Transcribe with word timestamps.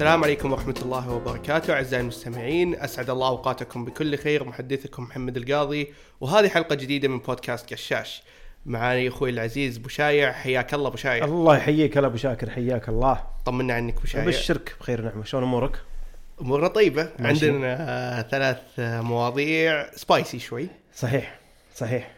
السلام 0.00 0.24
عليكم 0.24 0.52
ورحمة 0.52 0.74
الله 0.82 1.10
وبركاته. 1.12 1.72
أعزائي 1.74 2.02
المستمعين 2.02 2.74
أسعد 2.74 3.10
الله 3.10 3.28
أوقاتكم 3.28 3.84
بكل 3.84 4.18
خير. 4.18 4.44
محدثكم 4.44 5.02
محمد 5.02 5.36
القاضي 5.36 5.92
وهذه 6.20 6.48
حلقة 6.48 6.74
جديدة 6.74 7.08
من 7.08 7.18
بودكاست 7.18 7.72
قشاش. 7.72 8.22
معاني 8.66 9.08
أخوي 9.08 9.30
العزيز 9.30 9.78
بوشايع 9.78 10.32
حياك 10.32 10.74
الله 10.74 10.90
بوشايع 10.90 11.24
الله 11.24 11.56
يحييك 11.56 11.98
هلا 11.98 12.06
أبو 12.06 12.16
شاكر. 12.16 12.50
حياك 12.50 12.88
الله. 12.88 13.24
طمنا 13.46 13.74
عنك 13.74 14.00
بوشايع 14.00 14.24
ابشرك 14.24 14.76
بخير 14.80 15.00
ونعمة. 15.00 15.24
شلون 15.24 15.42
أمورك؟ 15.42 15.82
أمورنا 16.40 16.68
طيبة. 16.68 17.08
ماشي. 17.18 17.50
عندنا 17.50 17.76
آه، 17.80 18.22
ثلاث 18.22 18.58
آه، 18.78 19.00
مواضيع. 19.00 19.90
سبايسي 19.94 20.38
شوي. 20.38 20.68
صحيح. 20.94 21.38
صحيح. 21.76 22.10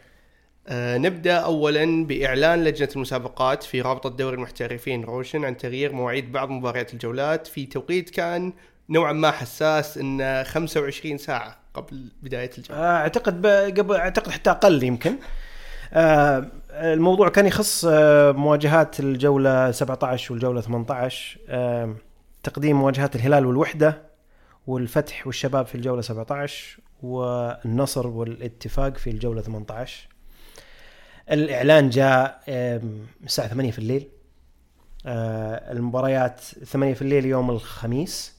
آه، 0.67 0.97
نبدأ 0.97 1.35
اولا 1.35 2.05
بإعلان 2.05 2.63
لجنة 2.63 2.89
المسابقات 2.95 3.63
في 3.63 3.81
رابطة 3.81 4.09
دوري 4.09 4.35
المحترفين 4.35 5.03
روشن 5.03 5.45
عن 5.45 5.57
تغيير 5.57 5.91
مواعيد 5.93 6.31
بعض 6.31 6.49
مباريات 6.49 6.93
الجولات. 6.93 7.47
في 7.47 7.65
توقيت 7.65 8.09
كان 8.09 8.53
نوعا 8.89 9.13
ما 9.13 9.31
حساس 9.31 9.97
إن 9.97 10.43
25 10.43 11.17
ساعة 11.17 11.57
قبل 11.73 12.07
بداية 12.23 12.51
الجولة. 12.57 12.79
آه، 12.81 12.97
أعتقد 12.97 13.45
قبل 13.47 13.95
أعتقد 13.95 14.31
حتى 14.31 14.49
أقل 14.49 14.83
يمكن. 14.83 15.15
آه، 15.93 16.47
الموضوع 16.71 17.29
كان 17.29 17.45
يخص 17.45 17.85
آه، 17.89 18.31
مواجهات 18.31 18.99
الجولة 18.99 19.71
17 19.71 20.33
والجولة 20.33 20.61
18 20.61 21.39
آه، 21.49 21.95
تقديم 22.43 22.75
مواجهات 22.79 23.15
الهلال 23.15 23.45
والوحدة 23.45 24.01
والفتح 24.67 25.27
والشباب 25.27 25.65
في 25.65 25.75
الجولة 25.75 26.01
17 26.01 26.79
والنصر 27.03 28.07
والاتفاق 28.07 28.97
في 28.97 29.09
الجولة 29.09 29.41
18 29.41 30.07
الإعلان 31.31 31.89
جاء 31.89 32.41
الساعة 33.23 33.47
8 33.47 33.71
في 33.71 33.79
الليل. 33.79 34.07
آه، 35.05 35.71
المباريات 35.71 36.39
8 36.41 36.93
في 36.93 37.01
الليل 37.01 37.25
يوم 37.25 37.49
الخميس 37.51 38.33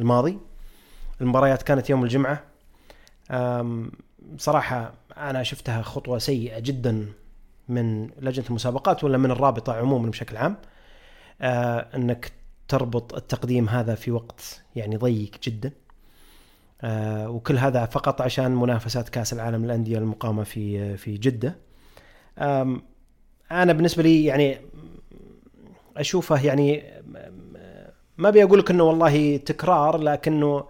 الماضي. 0.00 0.38
المباريات 1.20 1.62
كانت 1.62 1.90
يوم 1.90 2.04
الجمعة. 2.04 2.44
أم، 3.30 3.92
بصراحة 4.34 4.94
أنا 5.16 5.42
شفتها 5.42 5.82
خطوة 5.82 6.18
سيئة 6.18 6.58
جدا 6.58 7.06
من 7.68 8.10
لجنة 8.20 8.46
المسابقات 8.46 9.04
ولا 9.04 9.18
من 9.18 9.30
الرابطة 9.30 9.72
عموما 9.72 10.10
بشكل 10.10 10.36
عام. 10.36 10.56
آه، 11.42 11.86
أنك 11.94 12.32
تربط 12.68 13.14
التقديم 13.14 13.68
هذا 13.68 13.94
في 13.94 14.10
وقت 14.10 14.62
يعني 14.76 14.96
ضيق 14.96 15.30
جدا. 15.44 15.72
آه، 16.82 17.30
وكل 17.30 17.58
هذا 17.58 17.84
فقط 17.86 18.20
عشان 18.20 18.50
منافسات 18.56 19.08
كأس 19.08 19.32
العالم 19.32 19.64
للأندية 19.64 19.98
المقامة 19.98 20.44
في 20.44 20.96
في 20.96 21.16
جدة. 21.16 21.56
أم، 22.38 22.82
أنا 23.50 23.72
بالنسبة 23.72 24.02
لي 24.02 24.24
يعني 24.24 24.58
أشوفه 25.96 26.44
يعني 26.44 26.82
ما 28.18 28.28
أبي 28.28 28.42
أقول 28.44 28.58
لك 28.58 28.70
إنه 28.70 28.84
والله 28.84 29.36
تكرار 29.36 29.96
لكنه 29.98 30.64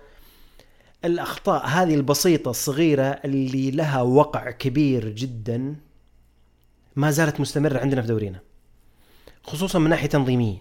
الأخطاء 1.04 1.66
هذه 1.66 1.94
البسيطة 1.94 2.50
الصغيرة 2.50 3.02
اللي 3.04 3.70
لها 3.70 4.02
وقع 4.02 4.50
كبير 4.50 5.08
جدا 5.08 5.76
ما 6.96 7.10
زالت 7.10 7.40
مستمرة 7.40 7.78
عندنا 7.78 8.02
في 8.02 8.08
دورينا 8.08 8.40
خصوصا 9.44 9.78
من 9.78 9.90
ناحية 9.90 10.08
تنظيمية. 10.08 10.58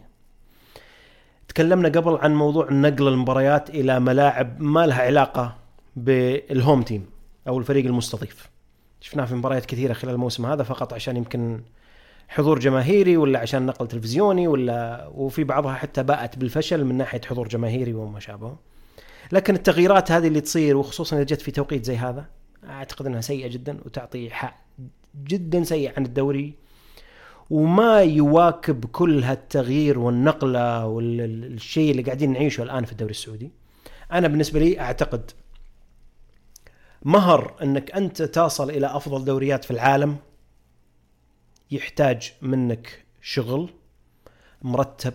تكلمنا 1.47 1.89
قبل 1.89 2.15
عن 2.15 2.35
موضوع 2.35 2.71
نقل 2.71 3.07
المباريات 3.07 3.69
إلى 3.69 3.99
ملاعب 3.99 4.61
ما 4.61 4.85
لها 4.85 5.01
علاقة 5.01 5.57
بالهوم 5.95 6.81
تيم 6.81 7.05
أو 7.47 7.59
الفريق 7.59 7.85
المستضيف. 7.85 8.49
شفناه 9.01 9.25
في 9.25 9.35
مباريات 9.35 9.65
كثيرة 9.65 9.93
خلال 9.93 10.13
الموسم 10.13 10.45
هذا 10.45 10.63
فقط 10.63 10.93
عشان 10.93 11.17
يمكن 11.17 11.61
حضور 12.29 12.59
جماهيري 12.59 13.17
ولا 13.17 13.39
عشان 13.39 13.65
نقل 13.65 13.87
تلفزيوني 13.87 14.47
ولا 14.47 15.07
وفي 15.15 15.43
بعضها 15.43 15.73
حتى 15.73 16.03
باءت 16.03 16.37
بالفشل 16.37 16.85
من 16.85 16.97
ناحية 16.97 17.21
حضور 17.25 17.47
جماهيري 17.47 17.93
وما 17.93 18.19
شابه. 18.19 18.55
لكن 19.31 19.55
التغييرات 19.55 20.11
هذه 20.11 20.27
اللي 20.27 20.41
تصير 20.41 20.77
وخصوصا 20.77 21.15
إذا 21.15 21.23
جت 21.23 21.41
في 21.41 21.51
توقيت 21.51 21.85
زي 21.85 21.97
هذا 21.97 22.25
أعتقد 22.69 23.05
إنها 23.05 23.21
سيئة 23.21 23.47
جدا 23.47 23.77
وتعطي 23.85 24.29
حق 24.29 24.61
جدا 25.23 25.63
سيء 25.63 25.91
عن 25.97 26.05
الدوري 26.05 26.53
وما 27.49 28.01
يواكب 28.01 28.85
كل 28.85 29.23
هالتغيير 29.23 29.99
والنقلة 29.99 30.85
والشيء 30.85 31.91
اللي 31.91 32.01
قاعدين 32.01 32.33
نعيشه 32.33 32.63
الآن 32.63 32.85
في 32.85 32.91
الدوري 32.91 33.11
السعودي. 33.11 33.51
أنا 34.11 34.27
بالنسبة 34.27 34.59
لي 34.59 34.79
أعتقد 34.79 35.31
مهر 37.03 37.55
أنك 37.63 37.91
أنت 37.91 38.21
تصل 38.21 38.69
إلى 38.69 38.87
أفضل 38.87 39.25
دوريات 39.25 39.65
في 39.65 39.71
العالم 39.71 40.17
يحتاج 41.71 42.33
منك 42.41 43.05
شغل 43.21 43.69
مرتب 44.61 45.13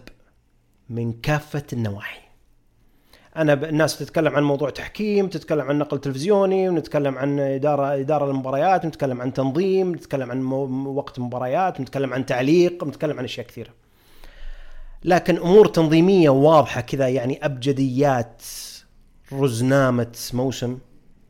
من 0.91 1.13
كافة 1.13 1.65
النواحي. 1.73 2.21
أنا 3.37 3.55
ب... 3.55 3.65
الناس 3.65 3.99
تتكلم 3.99 4.37
عن 4.37 4.43
موضوع 4.43 4.71
تحكيم 4.71 5.29
تتكلم 5.29 5.61
عن 5.61 5.79
نقل 5.79 6.01
تلفزيوني 6.01 6.69
ونتكلم 6.69 7.19
عن 7.19 7.41
إدارة 7.41 7.95
إدارة 7.95 8.31
المباريات 8.31 8.87
نتكلم 8.87 9.21
عن 9.21 9.33
تنظيم 9.33 9.95
نتكلم 9.95 10.31
عن 10.31 10.43
مو... 10.43 10.91
وقت 10.91 11.19
مباريات 11.19 11.81
نتكلم 11.81 12.15
عن 12.15 12.27
تعليق 12.27 12.85
نتكلم 12.85 13.19
عن 13.19 13.25
أشياء 13.25 13.47
كثيرة. 13.47 13.71
لكن 15.05 15.37
أمور 15.37 15.67
تنظيمية 15.67 16.29
واضحة 16.29 16.81
كذا 16.81 17.09
يعني 17.09 17.45
أبجديات 17.45 18.43
رزنامة 19.33 20.17
موسم. 20.33 20.79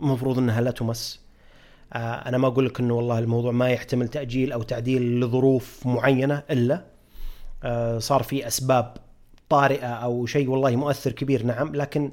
المفروض 0.00 0.38
أنها 0.38 0.60
لا 0.60 0.70
تمس. 0.70 1.20
آه، 1.92 1.98
أنا 2.28 2.38
ما 2.38 2.46
أقول 2.48 2.66
لك 2.66 2.80
إنه 2.80 2.94
والله 2.94 3.18
الموضوع 3.18 3.52
ما 3.52 3.70
يحتمل 3.70 4.08
تأجيل 4.08 4.52
أو 4.52 4.62
تعديل 4.62 5.20
لظروف 5.20 5.86
معينة 5.86 6.42
إلا 6.50 6.84
آه، 7.64 7.98
صار 7.98 8.22
في 8.22 8.46
أسباب 8.46 8.96
طارئة 9.48 9.86
أو 9.88 10.26
شيء 10.26 10.50
والله 10.50 10.76
مؤثر 10.76 11.12
كبير 11.12 11.42
نعم 11.42 11.74
لكن 11.74 12.10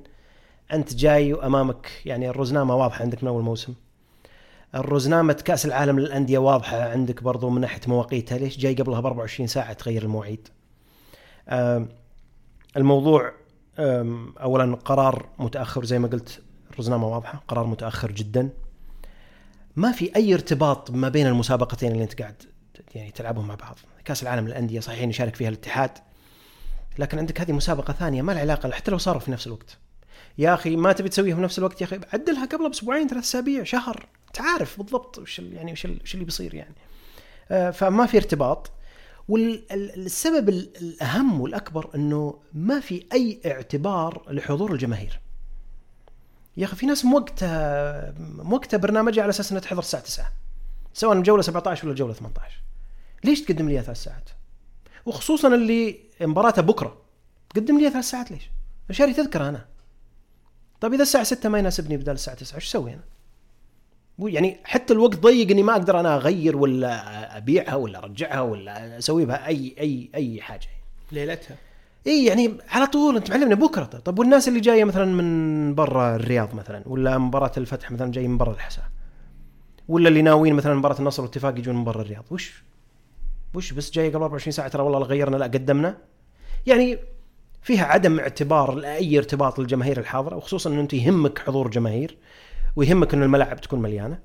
أنت 0.73 0.95
جاي 0.95 1.33
وأمامك 1.33 1.88
يعني 2.05 2.29
الرزنامة 2.29 2.75
واضحة 2.75 3.01
عندك 3.01 3.23
من 3.23 3.29
أول 3.29 3.44
موسم. 3.44 3.73
الرزنامة 4.75 5.33
كأس 5.33 5.65
العالم 5.65 6.00
للأندية 6.00 6.38
واضحة 6.38 6.89
عندك 6.89 7.23
برضو 7.23 7.50
من 7.50 7.61
ناحية 7.61 7.81
مواقيتها 7.88 8.38
ليش؟ 8.38 8.57
جاي 8.57 8.73
قبلها 8.73 9.00
ب 9.00 9.05
24 9.05 9.47
ساعة 9.47 9.73
تغير 9.73 10.03
المواعيد. 10.03 10.47
آم، 11.50 11.89
الموضوع 12.77 13.31
آم، 13.79 14.33
اولا 14.41 14.75
قرار 14.75 15.25
متأخر 15.39 15.85
زي 15.85 16.00
ما 16.00 16.07
قلت 16.07 16.41
الرزنامه 16.73 17.07
واضحه 17.07 17.44
قرار 17.47 17.66
متأخر 17.66 18.11
جدا. 18.11 18.50
ما 19.75 19.91
في 19.91 20.16
أي 20.16 20.34
ارتباط 20.34 20.91
ما 20.91 21.09
بين 21.09 21.28
المسابقتين 21.28 21.91
اللي 21.91 22.03
أنت 22.03 22.22
قاعد 22.22 22.44
يعني 22.95 23.11
تلعبهم 23.11 23.47
مع 23.47 23.56
بعض. 23.56 23.79
كأس 24.06 24.23
العالم 24.23 24.47
للأندية 24.47 24.79
صحيح 24.79 25.01
يشارك 25.01 25.35
فيها 25.35 25.50
الاتحاد 25.50 25.91
لكن 27.00 27.19
عندك 27.19 27.41
هذه 27.41 27.51
مسابقة 27.51 27.94
ثانية 27.94 28.22
ما 28.22 28.31
لها 28.31 28.41
علاقة 28.41 28.72
حتى 28.72 28.91
لو 28.91 28.97
صاروا 28.97 29.19
في 29.19 29.31
نفس 29.31 29.47
الوقت. 29.47 29.78
يا 30.38 30.53
أخي 30.53 30.75
ما 30.75 30.94
تبي 30.94 31.09
تسويها 31.09 31.35
في 31.35 31.41
نفس 31.41 31.59
الوقت 31.59 31.81
يا 31.81 31.85
أخي 31.85 32.00
عدلها 32.13 32.45
قبل 32.45 32.69
بأسبوعين 32.69 33.07
ثلاث 33.07 33.23
أسابيع 33.23 33.63
شهر. 33.63 34.07
تعرف 34.33 34.78
بالضبط 34.78 35.17
وش 35.17 35.39
يعني 35.39 35.72
وش 35.72 35.85
وش 35.85 36.13
اللي 36.13 36.25
بيصير 36.25 36.53
يعني. 36.53 36.75
آه، 37.51 37.72
فما 37.72 38.06
في 38.06 38.17
ارتباط. 38.17 38.72
والسبب 39.28 40.50
الأهم 40.50 41.41
والأكبر 41.41 41.89
إنه 41.95 42.39
ما 42.53 42.79
في 42.79 43.06
أي 43.13 43.41
اعتبار 43.45 44.23
لحضور 44.29 44.72
الجماهير. 44.72 45.19
يا 46.58 46.66
أخي 46.66 46.75
في 46.75 46.86
ناس 46.86 47.06
موقته 47.06 47.47
موقته 48.44 48.78
برنامجها 48.78 49.22
على 49.24 49.30
أساس 49.30 49.52
إنها 49.52 49.62
تحضر 49.62 49.80
الساعة 49.80 50.03
9 50.03 50.31
سواء 50.94 51.18
الجوله 51.18 51.41
17 51.41 51.86
ولا 51.86 51.91
الجوله 51.91 52.14
18 52.14 52.62
ليش 53.24 53.41
تقدم 53.41 53.69
لي 53.69 53.81
ثلاث 53.81 54.03
ساعات؟ 54.03 54.30
وخصوصا 55.06 55.56
اللي 55.56 56.00
مباراته 56.22 56.62
بكرة 56.62 56.97
تقدم 57.50 57.80
لي 57.80 57.90
ثلاث 57.90 58.06
ساعات 58.06 58.31
ليش؟ 58.31 58.50
شاري 58.92 59.13
تذكره 59.13 59.50
أنا 59.50 59.66
طيب 60.81 60.94
إذا 60.94 61.03
الساعة 61.03 61.24
6 61.24 61.50
ما 61.50 61.59
يناسبني 61.59 61.97
بدال 61.97 62.13
الساعة 62.13 62.38
9 62.38 62.56
إيش 62.56 62.66
أسوي 62.68 62.94
أنا؟ 62.94 63.03
يعني 64.19 64.58
حتى 64.63 64.94
الوقت 64.94 65.19
ضيق 65.19 65.51
اني 65.51 65.63
ما 65.63 65.72
أقدر 65.72 66.00
أنا 66.00 66.16
أغير 66.16 66.57
ولا 66.57 67.38
أبيعها 67.38 67.75
ولا 67.75 68.00
أرجعها 68.00 68.42
ولا 68.42 68.98
أسوي 68.98 69.25
بها 69.25 69.48
اي 69.48 69.75
اي 69.80 70.10
أي 70.16 70.42
حاجة 70.42 70.68
ليلتها 71.12 71.57
اي 72.07 72.25
يعني 72.25 72.57
على 72.69 72.88
طول 72.88 73.15
أنت 73.15 73.31
معلمنا 73.31 73.55
بكرة. 73.55 73.83
طب 73.83 74.19
والناس 74.19 74.47
اللي 74.47 74.59
جاية 74.59 74.83
مثلا 74.83 75.05
من 75.05 75.75
برا 75.75 76.15
الرياض 76.15 76.55
مثلا 76.55 76.83
ولا 76.85 77.17
مباراة 77.17 77.51
الفتح 77.57 77.91
مثلا 77.91 78.11
جاي 78.11 78.27
من 78.27 78.38
برا 78.38 78.51
الحساء 78.51 78.85
ولا 79.88 80.09
اللي 80.09 80.21
ناويين 80.21 80.55
مثلا 80.55 80.75
مباراة 80.75 81.00
النصر 81.00 81.21
والاتفاق 81.21 81.59
يجون 81.59 81.75
من 81.75 81.83
برا 81.83 82.01
الرياض؟ 82.01 82.23
وش؟ 82.31 82.63
وش 83.53 83.73
بس 83.73 83.91
جاي 83.91 84.09
قبل 84.09 84.23
24 84.23 84.51
ساعة 84.51 84.67
ترى 84.67 84.83
والله 84.83 85.00
لا 85.00 85.05
غيرنا 85.05 85.38
لا 85.38 85.45
قدمنا؟ 85.45 85.97
يعني 86.65 86.97
فيها 87.61 87.85
عدم 87.85 88.19
اعتبار 88.19 88.75
لأي 88.75 89.17
ارتباط 89.17 89.59
للجماهير 89.59 90.00
الحاضرة 90.00 90.35
وخصوصا 90.35 90.69
انه 90.69 90.81
أنت 90.81 90.94
يهمك 90.94 91.39
حضور 91.39 91.69
جماهير 91.69 92.17
ويهمك 92.75 93.13
انه 93.13 93.25
الملاعب 93.25 93.61
تكون 93.61 93.81
مليانة. 93.81 94.19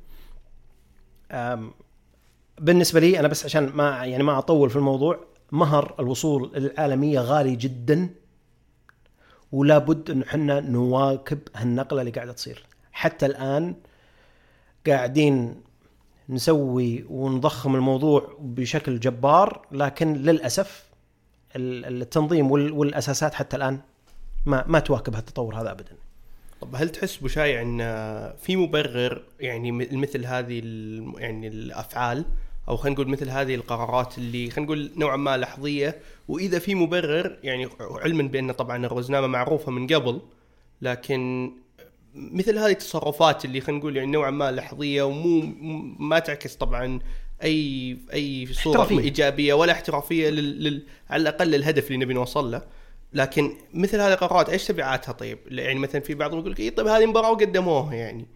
بالنسبة 2.61 3.01
لي 3.01 3.21
أنا 3.21 3.29
بس 3.29 3.45
عشان 3.45 3.71
ما 3.75 4.05
يعني 4.05 4.23
ما 4.23 4.39
أطول 4.39 4.71
في 4.71 4.77
الموضوع 4.77 5.21
مهر 5.53 5.95
الوصول 6.01 6.57
العالمية 6.57 7.21
غالي 7.21 7.57
جدا 7.57 8.09
ولا 9.53 9.79
بد 9.79 10.11
انه 10.11 10.25
إحنا 10.25 10.61
نواكب 10.61 11.39
هالنقلة 11.57 12.01
اللي 12.01 12.13
قاعدة 12.13 12.33
تصير. 12.33 12.67
حتى 12.93 13.27
الآن 13.27 13.75
قاعدين 14.87 15.61
نسوي 16.29 17.05
ونضخم 17.09 17.75
الموضوع 17.77 18.37
بشكل 18.41 19.01
جبار 19.01 19.67
لكن 19.73 20.13
للأسف 20.15 20.89
ال- 21.57 22.03
التنظيم 22.03 22.51
وال- 22.51 22.73
والأساسات 22.73 23.35
حتى 23.35 23.57
الآن 23.57 23.81
ما 24.47 24.65
ما 24.67 24.79
تواكب 24.79 25.15
هالتطور 25.15 25.55
هذا 25.61 25.71
ابدا. 25.71 25.93
طب 26.61 26.75
هل 26.77 26.89
تحس 26.89 27.17
بشايع 27.17 27.63
إن 27.63 27.79
في 28.39 28.57
مبرر 28.57 29.23
يعني 29.41 29.73
مثل 29.73 30.27
هذه 30.27 30.59
يعني 31.19 31.49
الأفعال؟ 31.49 32.25
أو 32.69 32.77
خلينا 32.77 32.95
نقول 32.95 33.09
مثل 33.09 33.31
هذه 33.31 33.55
القرارات 33.55 34.19
اللي 34.19 34.51
خلينا 34.51 34.67
نقول 34.67 34.91
نوعا 34.97 35.17
ما 35.17 35.37
لحظية 35.37 35.99
وإذا 36.29 36.59
في 36.59 36.75
مبرر 36.75 37.39
يعني 37.43 37.69
علما 37.81 38.23
بأن 38.23 38.53
طبعا 38.53 38.87
الروزنامة 38.87 39.27
معروفة 39.27 39.73
من 39.73 39.87
قبل 39.87 40.21
لكن 40.83 41.51
مثل 42.15 42.59
هذه 42.59 42.71
التصرفات 42.71 43.45
اللي 43.45 43.61
خلينا 43.61 43.81
نقول 43.81 43.97
يعني 43.97 44.11
نوعا 44.11 44.31
ما 44.31 44.53
لحظية 44.53 45.03
ومو 45.03 45.41
ما 45.99 46.19
تعكس 46.19 46.55
طبعا 46.55 47.01
أي 47.43 47.97
أي 48.13 48.47
صورة 48.47 48.83
احترافية. 48.83 49.05
إيجابية 49.05 49.55
ولا 49.55 49.73
احترافية 49.73 50.31
لل... 50.31 50.65
لل... 50.65 50.83
على 51.11 51.23
الأقل 51.23 51.55
الهدف 51.55 51.87
اللي 51.87 52.05
نبي 52.05 52.15
نوصل 52.15 52.51
له 52.51 52.63
لكن 53.13 53.57
مثل 53.75 54.01
هذه 54.01 54.13
القرارات 54.13 54.49
إيش 54.49 54.67
تبعاتها 54.67 55.13
طيب؟ 55.13 55.39
يعني 55.49 55.79
مثلا 55.79 56.01
في 56.01 56.15
بعضهم 56.15 56.39
يقول 56.39 56.53
لك 56.53 56.61
إيه 56.61 56.75
طيب 56.75 56.87
هذه 56.87 57.07
مباراة 57.07 57.31
وقدموها 57.31 57.95
يعني 57.95 58.27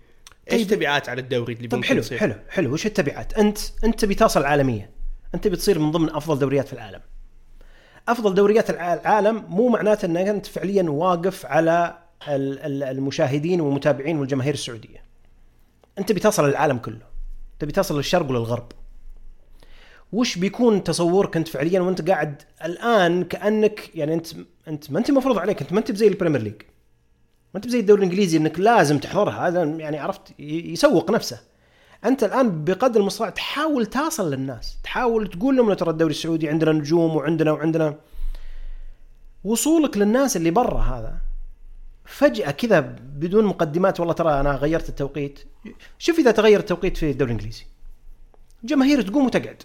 إيش 0.52 0.62
طيب. 0.62 0.70
تبعات 0.78 1.08
على 1.08 1.20
الدوري 1.20 1.52
اللي 1.52 1.68
طيب 1.68 1.84
حلو 1.84 2.00
تصير؟ 2.00 2.18
حلو 2.18 2.34
حلو. 2.48 2.72
وش 2.72 2.86
التبعات؟ 2.86 3.32
أنت 3.34 3.58
أنت 3.84 4.00
تبي 4.00 4.14
تصل 4.14 4.44
عالميه 4.44 4.90
أنت 5.34 5.48
بتصير 5.48 5.78
من 5.78 5.90
ضمن 5.90 6.10
أفضل 6.10 6.38
دوريات 6.38 6.66
في 6.66 6.72
العالم. 6.72 7.00
أفضل 8.08 8.34
دوريات 8.34 8.70
الع- 8.70 8.94
العالم 8.94 9.44
مو 9.48 9.68
معناته 9.68 10.06
إنك 10.06 10.28
أنت 10.28 10.46
فعليا 10.46 10.82
واقف 10.82 11.46
على 11.46 11.98
ال- 12.28 12.58
ال- 12.58 12.82
المشاهدين 12.82 13.60
والمتابعين 13.60 14.18
والجماهير 14.18 14.54
السعودية. 14.54 15.02
أنت 15.98 16.12
بتصل 16.12 16.48
للعالم 16.48 16.78
كله. 16.78 17.02
تبي 17.58 17.72
تصل 17.72 17.96
للشرق 17.96 18.30
وللغرب. 18.30 18.72
وش 20.12 20.38
بيكون 20.38 20.84
تصورك 20.84 21.36
أنت 21.36 21.48
فعليا 21.48 21.80
وأنت 21.80 22.10
قاعد 22.10 22.42
الآن 22.64 23.24
كأنك 23.24 23.90
يعني 23.94 24.14
أنت 24.14 24.26
أنت 24.68 24.90
ما 24.90 24.98
أنت 24.98 25.10
مفروض 25.10 25.38
عليك. 25.38 25.60
أنت 25.62 25.72
ما 25.72 25.78
أنت 25.78 25.90
بزي 25.90 26.08
البريمير 26.08 26.42
ليج. 26.42 26.62
ما 27.54 27.56
أنت 27.56 27.66
بزي 27.66 27.80
الدوري 27.80 27.98
الإنجليزي 28.02 28.38
إنك 28.38 28.60
لازم 28.60 28.98
تحضرها 28.98 29.48
هذا 29.48 29.62
يعني 29.62 29.98
عرفت 29.98 30.40
يسوق 30.40 31.10
نفسه. 31.10 31.40
أنت 32.04 32.24
الآن 32.24 32.64
بقدر 32.64 33.00
المستطاع 33.00 33.30
تحاول 33.30 33.86
تصل 33.86 34.30
للناس 34.30 34.78
تحاول 34.84 35.26
تقول 35.26 35.56
لهم 35.56 35.72
ترى 35.72 35.90
الدوري 35.90 36.10
السعودي 36.10 36.48
عندنا 36.48 36.72
نجوم 36.72 37.16
وعندنا 37.16 37.52
وعندنا. 37.52 37.96
وصولك 39.44 39.96
للناس 39.96 40.36
اللي 40.36 40.50
برا 40.50 40.80
هذا 40.80 41.14
فجأة 42.04 42.50
كذا 42.50 42.80
بدون 43.16 43.44
مقدمات 43.44 44.00
والله 44.00 44.14
ترى 44.14 44.40
أنا 44.40 44.52
غيرت 44.56 44.88
التوقيت. 44.88 45.38
شوف 45.98 46.18
إذا 46.18 46.30
تغير 46.30 46.60
التوقيت 46.60 46.96
في 46.96 47.10
الدوري 47.10 47.32
الإنجليزي. 47.32 47.64
جماهير 48.64 49.02
تقوم 49.02 49.26
وتقعد. 49.26 49.62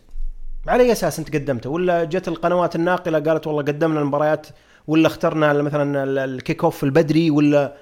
على 0.68 0.84
أي 0.84 0.92
أساس 0.92 1.20
أنت 1.20 1.36
قدمته؟ 1.36 1.70
ولا 1.70 2.04
جت 2.04 2.28
القنوات 2.28 2.76
الناقلة 2.76 3.20
قالت 3.20 3.48
والله 3.48 3.62
قدمنا 3.62 4.00
المباريات 4.00 4.48
ولا 4.88 5.08
اخترنا 5.08 5.54
مثلا 5.54 6.04
ال- 6.04 6.18
الكيك 6.18 6.64
اوف 6.64 6.84
البدري 6.84 7.32
ولا 7.32 7.78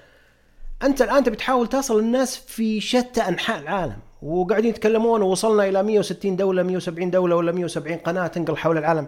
أنت 0.84 1.02
الآن 1.02 1.24
تبي 1.24 1.36
تحاول 1.36 1.68
تصل 1.68 2.02
للناس 2.02 2.38
في 2.38 2.82
شتى 2.82 3.22
أنحاء 3.22 3.60
العالم 3.60 3.98
وقاعدين 4.22 4.70
يتكلمون 4.70 5.22
ووصلنا 5.22 5.68
إلى 5.70 5.84
160 5.84 6.36
دولة 6.36 6.64
170 6.64 7.12
دولة 7.12 7.36
ولا 7.36 7.52
170 7.52 7.98
قناة 7.98 8.28
تنقل 8.28 8.58
حول 8.58 8.78
العالم. 8.78 9.08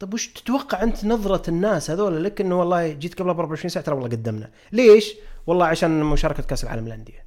طيب 0.00 0.14
وش 0.14 0.28
تتوقع 0.28 0.82
أنت 0.82 1.04
نظرة 1.04 1.50
الناس 1.50 1.90
هذول؟ 1.90 2.24
لك 2.24 2.40
إنه 2.40 2.58
والله 2.60 2.88
جيت 2.92 3.18
قبل 3.18 3.28
24 3.28 3.68
ساعة 3.68 3.84
ترى 3.84 3.94
والله 3.94 4.08
قدمنا. 4.08 4.50
ليش؟ 4.72 5.14
والله 5.46 5.66
عشان 5.66 6.02
مشاركة 6.02 6.42
كأس 6.42 6.64
العالم 6.64 6.86
للأندية. 6.86 7.24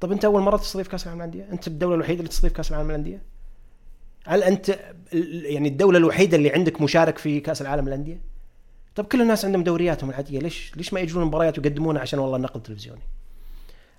طب 0.00 0.12
أنت 0.12 0.24
أول 0.24 0.42
مرة 0.42 0.56
تستضيف 0.56 0.88
كأس 0.88 1.04
العالم 1.04 1.18
للأندية؟ 1.18 1.48
أنت 1.52 1.66
الدولة 1.66 1.94
الوحيدة 1.94 2.18
اللي 2.18 2.28
تستضيف 2.28 2.52
كأس 2.52 2.70
العالم 2.70 2.88
للأندية؟ 2.88 3.22
هل 4.26 4.42
أنت 4.42 4.78
يعني 5.44 5.68
الدولة 5.68 5.98
الوحيدة 5.98 6.36
اللي 6.36 6.50
عندك 6.50 6.80
مشارك 6.80 7.18
في 7.18 7.40
كأس 7.40 7.62
العالم 7.62 7.86
للأندية؟ 7.88 8.20
طب 8.94 9.04
كل 9.04 9.22
الناس 9.22 9.44
عندهم 9.44 9.62
دورياتهم 9.64 10.10
العادية. 10.10 10.38
ليش 10.38 10.72
ليش 10.76 10.92
ما 10.92 11.00
يجون 11.00 11.24
مباريات 11.24 11.58
ويقدمونها؟ 11.58 12.02
عشان 12.02 12.18
والله 12.18 12.36
النقل 12.36 12.56
التلفزيوني 12.56 13.00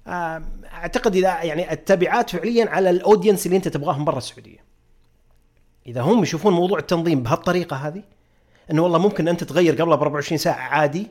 آم، 0.08 0.62
أعتقد 0.74 1.16
إذا 1.16 1.44
يعني 1.44 1.72
التبعات 1.74 2.30
فعليا 2.30 2.70
على 2.70 2.90
الأودينس 2.90 3.46
اللي 3.46 3.58
أنت 3.58 3.68
تبغاهم 3.68 4.06
برا 4.06 4.18
السعودية. 4.18 4.64
إذا 5.88 6.02
هم 6.02 6.24
يشوفون 6.24 6.54
موضوع 6.54 6.80
التنظيم 6.80 7.24
بهالطريقة 7.24 7.76
هذه 7.76 8.04
إنه 8.72 8.82
والله 8.82 8.98
ممكن 9.00 9.28
أنت 9.28 9.44
تغير 9.44 9.82
قبلها 9.82 9.96
ب 9.96 10.02
24 10.02 10.38
ساعة 10.38 10.60
عادي. 10.60 11.08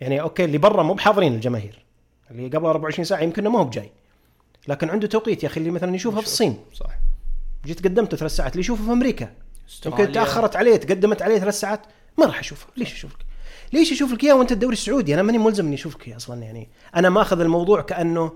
يعني 0.00 0.20
أوكي 0.20 0.44
اللي 0.44 0.58
برا 0.58 0.82
مو 0.82 0.94
بحاضرين 0.94 1.34
الجماهير. 1.34 1.84
اللي 2.30 2.48
قبل 2.48 2.66
24 2.66 3.04
ساعة 3.04 3.20
يمكن 3.20 3.48
ما 3.48 3.58
هو 3.58 3.64
بجاي. 3.64 3.90
لكن 4.68 4.90
عنده 4.90 5.06
توقيت 5.06 5.42
يا 5.42 5.48
أخي 5.48 5.60
اللي 5.60 5.70
مثلا 5.70 5.94
يشوفها 5.94 6.20
في 6.20 6.26
الصين. 6.26 6.58
صح 6.74 6.90
جيت 7.64 7.84
قدمته 7.84 8.16
ثلاث 8.16 8.36
ساعات 8.36 8.52
اللي 8.52 8.60
يشوفه 8.60 8.84
في 8.84 8.92
أمريكا. 8.92 9.32
يمكن 9.86 10.12
تأخرت 10.12 10.56
عليه 10.56 10.76
تقدمت 10.76 11.22
عليه 11.22 11.38
ثلاث 11.38 11.60
ساعات. 11.60 11.80
ما 12.20 12.26
راح 12.26 12.38
اشوفه 12.38 12.66
ليش 12.76 12.92
أشوفك؟ 12.92 13.18
ليش 13.72 13.92
أشوف 13.92 14.12
لك 14.12 14.24
اياه 14.24 14.34
وأنت 14.34 14.52
الدوري 14.52 14.72
السعودي. 14.72 15.14
أنا 15.14 15.22
ماني 15.22 15.38
ملزم 15.38 15.66
إني 15.66 15.74
أشوفك 15.74 16.08
أصلا 16.08 16.42
يعني. 16.42 16.68
أنا 16.96 17.10
ماخذ 17.10 17.40
الموضوع 17.40 17.80
كأنه 17.80 18.32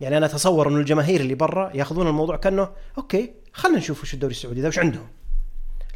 يعني 0.00 0.16
أنا 0.16 0.26
أتصور 0.26 0.68
إنه 0.68 0.76
الجماهير 0.76 1.20
اللي 1.20 1.34
برا 1.34 1.70
ياخذون 1.74 2.06
الموضوع 2.06 2.36
كأنه 2.36 2.68
okay 2.98 3.32
خلينا 3.52 3.78
نشوف 3.78 4.02
وش 4.02 4.14
الدوري 4.14 4.30
السعودي 4.32 4.60
ذا 4.60 4.68
وش 4.68 4.78
عندهم. 4.78 5.08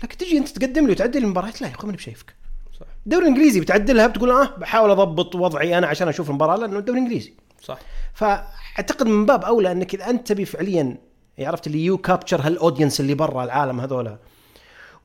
لكن 0.02 0.16
تجي 0.16 0.38
أنت 0.38 0.48
تقدم 0.48 0.86
لي 0.86 0.92
وتعدل 0.92 1.24
المباريات 1.24 1.62
لا 1.62 1.68
يا 1.68 1.74
أخوي 1.74 1.86
ماني 1.86 1.96
بشايفك. 1.96 2.34
صح. 2.80 2.86
الدوري 3.06 3.22
الإنجليزي 3.22 3.60
بتعدلها 3.60 4.06
بتقول 4.06 4.30
آه 4.30 4.56
بحاول 4.56 4.90
أضبط 4.90 5.34
وضعي 5.34 5.78
أنا 5.78 5.86
عشان 5.86 6.08
أشوف 6.08 6.30
المباراة 6.30 6.56
لأنه 6.56 6.78
الدوري 6.78 6.98
الإنجليزي. 6.98 7.34
صح. 7.62 7.78
فأعتقد 8.14 9.06
من 9.06 9.26
باب 9.26 9.44
أولى 9.44 9.72
إنك 9.72 9.94
إذا 9.94 10.10
أنت 10.10 10.28
تبي 10.28 10.44
فعليا 10.44 10.98
عرفت 11.38 11.66
اللي 11.66 11.84
you 11.84 11.98
capture 11.98 12.40
هال 12.40 12.52
audience 12.52 13.00
اللي 13.00 13.14
برا 13.14 13.44
العالم 13.44 13.80
هذولا 13.80 14.18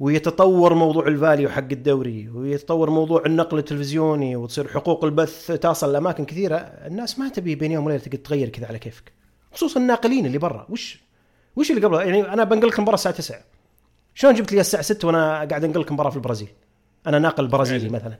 ويتطور 0.02 0.74
موضوع 0.74 1.08
ال 1.08 1.15
value 1.15 1.50
حق 1.50 1.68
الدوري 1.72 2.30
ويتطور 2.30 2.90
موضوع 2.90 3.24
النقل 3.26 3.58
التلفزيوني 3.58 4.36
وتصير 4.36 4.68
حقوق 4.68 5.04
البث 5.04 5.48
تصل 5.48 5.94
لأماكن 5.94 6.26
كثيرة. 6.26 6.56
الناس 6.56 7.20
ما 7.20 7.30
تبي 7.30 7.56
بين 7.56 7.72
يوم 7.72 7.86
وليلة 7.86 8.02
تقدر 8.04 8.18
تغير 8.18 8.50
كذا 8.50 8.68
على 8.68 8.80
كيفك 8.80 9.12
خصوصا 9.52 9.80
الناقلين 9.80 10.26
اللي 10.26 10.38
برا. 10.38 10.66
وش 10.70 11.00
وش 11.56 11.72
اللي 11.72 11.88
قبل 11.88 11.96
يعني 11.96 12.34
أنا 12.34 12.44
بنقل 12.44 12.68
لك 12.68 12.80
مباراه 12.80 12.96
الساعة 12.96 13.16
9 13.16 13.40
شلون 14.16 14.34
جبت 14.34 14.52
لي 14.52 14.60
الساعة 14.60 14.84
6 14.84 15.08
وأنا 15.08 15.36
قاعد 15.36 15.64
أنقل 15.64 15.82
لك 15.82 15.92
مباراه 15.92 16.10
في 16.10 16.16
البرازيل؟ 16.16 16.50
أنا 17.08 17.20
ناقل 17.20 17.48
برازيلي. 17.48 17.90
مثلا. 17.90 18.20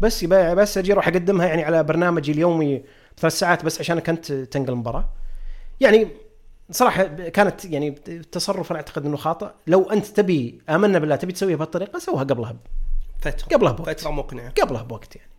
بس 0.00 0.24
بس 0.24 0.78
أجي 0.78 0.92
أروح 0.92 1.08
أقدمها 1.08 1.46
يعني 1.46 1.64
على 1.64 1.84
برنامجي 1.84 2.32
اليومي 2.32 2.82
ثلاث 3.18 3.38
ساعات 3.38 3.64
بس 3.64 3.80
عشانك 3.80 4.08
انت 4.08 4.32
تنقل 4.32 4.72
المباراه 4.72 5.08
يعني 5.80 6.08
صراحة 6.70 7.04
كانت 7.04 7.64
يعني 7.64 7.90
تصرف 8.32 8.70
أنا 8.70 8.78
أعتقد 8.78 9.06
إنه 9.06 9.16
خاطئ. 9.16 9.48
لو 9.66 9.82
أنت 9.82 10.06
تبي 10.06 10.60
آمنا 10.68 10.98
بالله 10.98 11.16
تبي 11.16 11.32
تسويها 11.32 11.56
بهالطريقة 11.56 11.98
سوها 11.98 12.24
قبلها 12.24 12.56
فتره 13.18 13.56
قبلها 13.56 13.72
بوقت. 13.72 14.00
فتره 14.00 14.10
مقنعة. 14.10 14.50
قبلها 14.50 14.82
بوقت 14.82 15.16
يعني. 15.16 15.30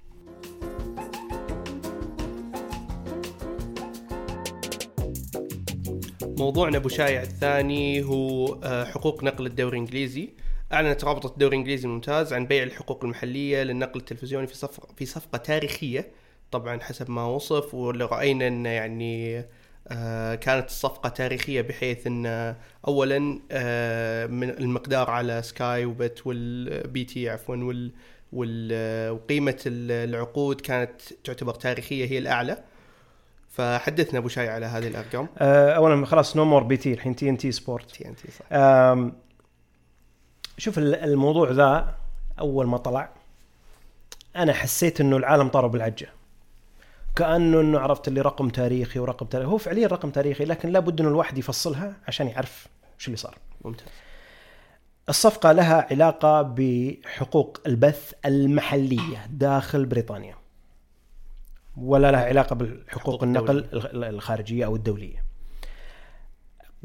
موضوعنا 6.37 6.77
أبو 6.77 6.89
شايع 6.89 7.21
الثاني 7.21 8.03
هو 8.03 8.53
آه، 8.63 8.83
حقوق 8.85 9.23
نقل 9.23 9.45
الدوري 9.45 9.77
الإنجليزي. 9.77 10.29
أعلنت 10.73 11.03
رابطة 11.03 11.27
الدوري 11.27 11.55
الإنجليزي 11.55 11.87
الممتاز 11.87 12.33
عن 12.33 12.45
بيع 12.45 12.63
الحقوق 12.63 13.03
المحلية 13.03 13.63
للنقل 13.63 13.99
التلفزيوني 13.99 14.47
في 14.47 14.55
صفقة 14.55 14.87
في 14.97 15.05
صفقة 15.05 15.37
تاريخية. 15.37 16.11
طبعا 16.51 16.79
حسب 16.79 17.11
ما 17.11 17.25
وصف 17.25 17.73
واللي 17.73 18.05
راينا 18.05 18.47
ان 18.47 18.65
يعني 18.65 19.45
كانت 20.35 20.65
الصفقة 20.67 21.09
تاريخية 21.09 21.61
بحيث 21.61 22.07
إن 22.07 22.25
آه، 22.25 22.55
اولا 22.87 23.39
آه، 23.51 24.25
من 24.25 24.49
المقدار 24.49 25.09
على 25.09 25.41
سكاي 25.41 25.85
وبت 25.85 26.21
والبي 26.27 27.03
تي 27.03 27.29
عفوا 27.29 27.55
وال 27.55 27.91
وال- 28.33 28.69
آه، 28.73 29.11
وقيمة 29.11 29.57
ال- 29.65 30.09
العقود 30.09 30.61
كانت 30.61 31.01
تعتبر 31.23 31.53
تاريخية 31.53 32.05
هي 32.11 32.17
الأعلى. 32.17 32.63
فحدثنا 33.49 34.19
أبو 34.19 34.27
شاي 34.27 34.49
على 34.49 34.65
هذه 34.65 34.87
الأرقام. 34.87 35.27
أه، 35.37 35.71
اولا 35.71 36.05
خلاص 36.05 36.35
no 36.37 36.45
more 36.45 36.63
بي 36.63 36.77
تي 36.77 36.93
الحين 36.93 37.15
تي 37.15 37.29
إن 37.29 37.37
تي 37.37 37.51
سبورت 37.51 37.91
تي 37.91 38.07
إن 38.07 38.15
تي 38.15 38.27
صح. 38.31 38.45
شوف 40.57 40.77
ال- 40.77 40.95
الموضوع 40.95 41.51
ذا 41.51 41.95
أول 42.39 42.67
ما 42.67 42.77
طلع 42.77 43.09
أنا 44.35 44.53
حسيت 44.53 45.01
إنه 45.01 45.17
العالم 45.17 45.47
طاروا 45.47 45.69
بالعجة. 45.69 46.09
كأنه 47.17 47.61
إنه 47.61 47.79
عرفت 47.79 48.07
اللي 48.07 48.21
رقم 48.21 48.49
تاريخي 48.49 48.99
ورقم 48.99 49.25
تاريخي. 49.25 49.51
هو 49.51 49.57
فعليا 49.57 49.87
رقم 49.87 50.09
تاريخي 50.09 50.45
لكن 50.45 50.69
لابد 50.69 50.99
إنه 51.01 51.09
الواحد 51.09 51.37
يفصلها 51.37 51.93
عشان 52.07 52.27
يعرف 52.27 52.67
وش 52.99 53.07
اللي 53.07 53.17
صار. 53.17 53.37
ممتاز. 53.65 53.87
الصفقة 55.09 55.51
لها 55.51 55.87
علاقة 55.91 56.41
بحقوق 56.41 57.61
البث 57.67 58.13
المحلية 58.25 59.25
داخل 59.29 59.85
بريطانيا 59.85 60.35
ولا 61.77 62.11
لها 62.11 62.25
علاقة 62.25 62.53
بحقوق 62.55 62.89
حقوق 62.89 63.23
النقل 63.23 63.65
الخ- 63.73 63.89
الخارجية 63.93 64.65
أو 64.65 64.75
الدولية. 64.75 65.23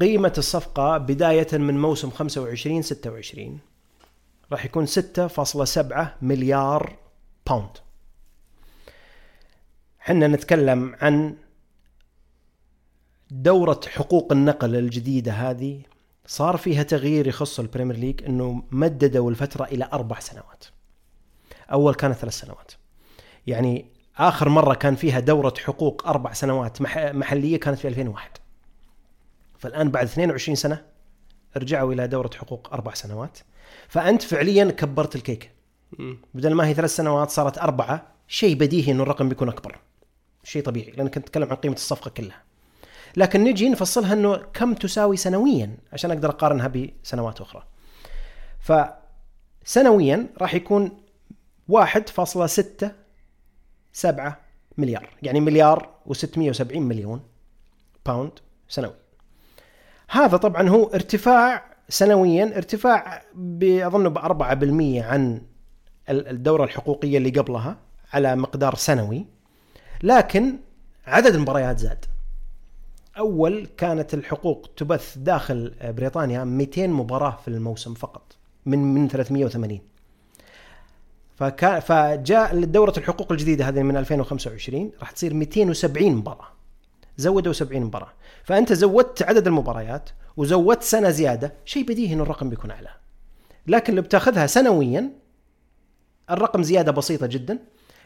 قيمة 0.01 0.33
الصفقة 0.37 0.97
بداية 0.97 1.47
من 1.57 1.81
موسم 1.81 2.09
25 2.09 2.81
26 2.81 3.59
راح 4.51 4.65
يكون 4.65 4.85
6.7 4.85 6.17
مليار 6.21 6.95
pound 7.47 7.69
حنا 10.05 10.27
نتكلم 10.27 10.95
عن 11.01 11.35
دورة 13.31 13.79
حقوق 13.87 14.31
النقل 14.31 14.75
الجديدة 14.75 15.31
هذه 15.31 15.81
صار 16.27 16.57
فيها 16.57 16.83
تغيير 16.83 17.27
يخص 17.27 17.59
البريمير 17.59 17.95
ليج 17.97 18.23
إنه 18.23 18.63
مددوا 18.71 19.29
الفترة 19.31 19.65
إلى 19.65 19.89
أربع 19.93 20.19
سنوات. 20.19 20.63
أول 21.71 21.93
كانت 21.95 22.15
ثلاث 22.15 22.33
سنوات. 22.39 22.71
يعني 23.47 23.85
آخر 24.17 24.49
مرة 24.49 24.73
كان 24.73 24.95
فيها 24.95 25.19
دورة 25.19 25.53
حقوق 25.63 26.07
أربع 26.07 26.33
سنوات 26.33 26.81
مح- 26.81 26.97
محلية 26.97 27.59
كانت 27.59 27.79
في 27.79 27.87
2001 27.87 28.31
فالآن 29.57 29.89
بعد 29.91 30.05
22 30.05 30.55
سنة 30.55 30.85
رجعوا 31.57 31.93
إلى 31.93 32.07
دورة 32.07 32.29
حقوق 32.37 32.73
أربع 32.73 32.93
سنوات 32.93 33.37
فأنت 33.87 34.21
فعليا 34.21 34.71
كبرت 34.71 35.15
الكيكة 35.15 35.47
مم. 35.99 36.17
بدل 36.33 36.53
ما 36.53 36.67
هي 36.67 36.73
ثلاث 36.73 36.95
سنوات 36.95 37.29
صارت 37.29 37.57
أربعة 37.57 38.07
شيء 38.27 38.55
بديهي 38.55 38.91
إنه 38.91 39.03
الرقم 39.03 39.29
بيكون 39.29 39.49
أكبر 39.49 39.79
شيء 40.43 40.63
طبيعي 40.63 40.91
لانك 40.91 41.13
تتكلم 41.13 41.49
عن 41.49 41.55
قيمة 41.55 41.75
الصفقة 41.75 42.09
كلها. 42.09 42.41
لكن 43.17 43.43
نجي 43.43 43.69
نفصلها 43.69 44.13
إنه 44.13 44.35
كم 44.37 44.73
تساوي 44.73 45.17
سنويا؟ 45.17 45.77
عشان 45.93 46.11
أقدر 46.11 46.29
أقارنها 46.29 46.67
بسنوات 46.67 47.41
أخرى. 47.41 47.63
فسنويا 48.59 50.27
راح 50.41 50.53
يكون 50.53 50.91
1.67 51.71 52.85
مليار 54.77 55.09
يعني 55.23 55.39
مليار 55.39 55.89
و670 56.09 56.75
مليون 56.77 57.21
باوند 58.05 58.31
سنوي. 58.69 58.93
هذا 60.09 60.37
طبعا 60.37 60.69
هو 60.69 60.83
ارتفاع 60.85 61.73
سنويا 61.89 62.57
ارتفاع 62.57 63.21
أظن 63.63 64.09
ب 64.09 64.17
4% 64.17 65.03
عن 65.03 65.41
ال- 66.09 66.27
الدورة 66.27 66.63
الحقوقية 66.63 67.17
اللي 67.17 67.29
قبلها 67.29 67.77
على 68.13 68.35
مقدار 68.35 68.75
سنوي. 68.75 69.25
لكن 70.03 70.57
عدد 71.07 71.35
المباريات 71.35 71.79
زاد. 71.79 72.05
أول 73.17 73.67
كانت 73.77 74.13
الحقوق 74.13 74.69
تبث 74.77 75.17
داخل 75.17 75.73
بريطانيا 75.83 76.43
200 76.43 76.87
مباراة 76.87 77.37
في 77.41 77.47
الموسم 77.47 77.93
فقط 77.93 78.35
من 78.65 78.93
من 78.93 79.07
380 79.07 79.79
فكا 81.35 81.79
فجاء 81.79 82.63
دورة 82.63 82.93
الحقوق 82.97 83.31
الجديدة 83.31 83.67
هذه 83.67 83.83
من 83.83 83.97
2025 83.97 84.91
راح 84.99 85.11
تصير 85.11 85.33
270 85.33 86.15
مباراة. 86.15 86.47
زودوا 87.17 87.53
70 87.53 87.83
مباراة. 87.83 88.13
فأنت 88.43 88.73
زودت 88.73 89.23
عدد 89.23 89.47
المباريات 89.47 90.09
وزودت 90.37 90.83
سنة 90.83 91.09
زيادة 91.09 91.53
شيء 91.65 91.83
بديهي 91.83 92.13
انه 92.13 92.23
الرقم 92.23 92.49
بيكون 92.49 92.71
أعلى. 92.71 92.89
لكن 93.67 93.95
لو 93.95 94.01
بتاخذها 94.01 94.47
سنويا 94.47 95.09
الرقم 96.31 96.63
زيادة 96.63 96.91
بسيطة 96.91 97.27
جدا. 97.27 97.59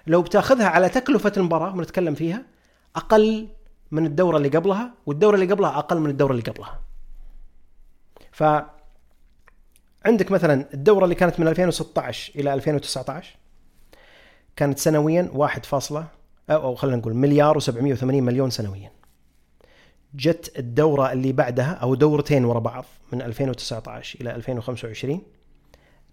لو 0.08 0.22
بتاخذها 0.22 0.68
على 0.68 0.90
تكلفة 0.90 1.32
المباراة 1.38 1.76
ونتكلم 1.76 2.16
فيها 2.16 2.44
أقل 2.96 3.48
من 3.92 4.06
الدورة 4.06 4.38
اللي 4.38 4.50
قبلها 4.50 4.94
والدورة 5.06 5.36
اللي 5.36 5.54
قبلها 5.54 5.78
أقل 5.78 6.00
من 6.00 6.10
الدورة 6.10 6.32
اللي 6.32 6.44
قبلها. 6.44 6.80
ف 8.32 8.44
عندك 10.06 10.32
مثلا 10.32 10.74
الدورة 10.74 11.04
اللي 11.04 11.16
كانت 11.16 11.40
من 11.40 11.48
2016 11.48 12.40
إلى 12.40 12.54
2019 12.54 13.36
كانت 14.56 14.80
سنويا 14.80 15.30
1 15.34 15.66
فاصلة 15.66 16.08
أو 16.50 16.76
خلينا 16.76 16.98
نقول 16.98 17.14
مليار 17.14 17.60
و780 17.60 18.04
مليون 18.04 18.50
سنويا. 18.50 18.92
جت 20.16 20.54
الدورة 20.60 21.12
اللي 21.12 21.32
بعدها 21.32 21.72
أو 21.74 21.96
دورتين 21.96 22.46
ورا 22.46 22.60
بعض 22.60 22.86
من 23.14 23.22
2019 23.22 24.22
إلى 24.22 24.36
2025 24.36 25.22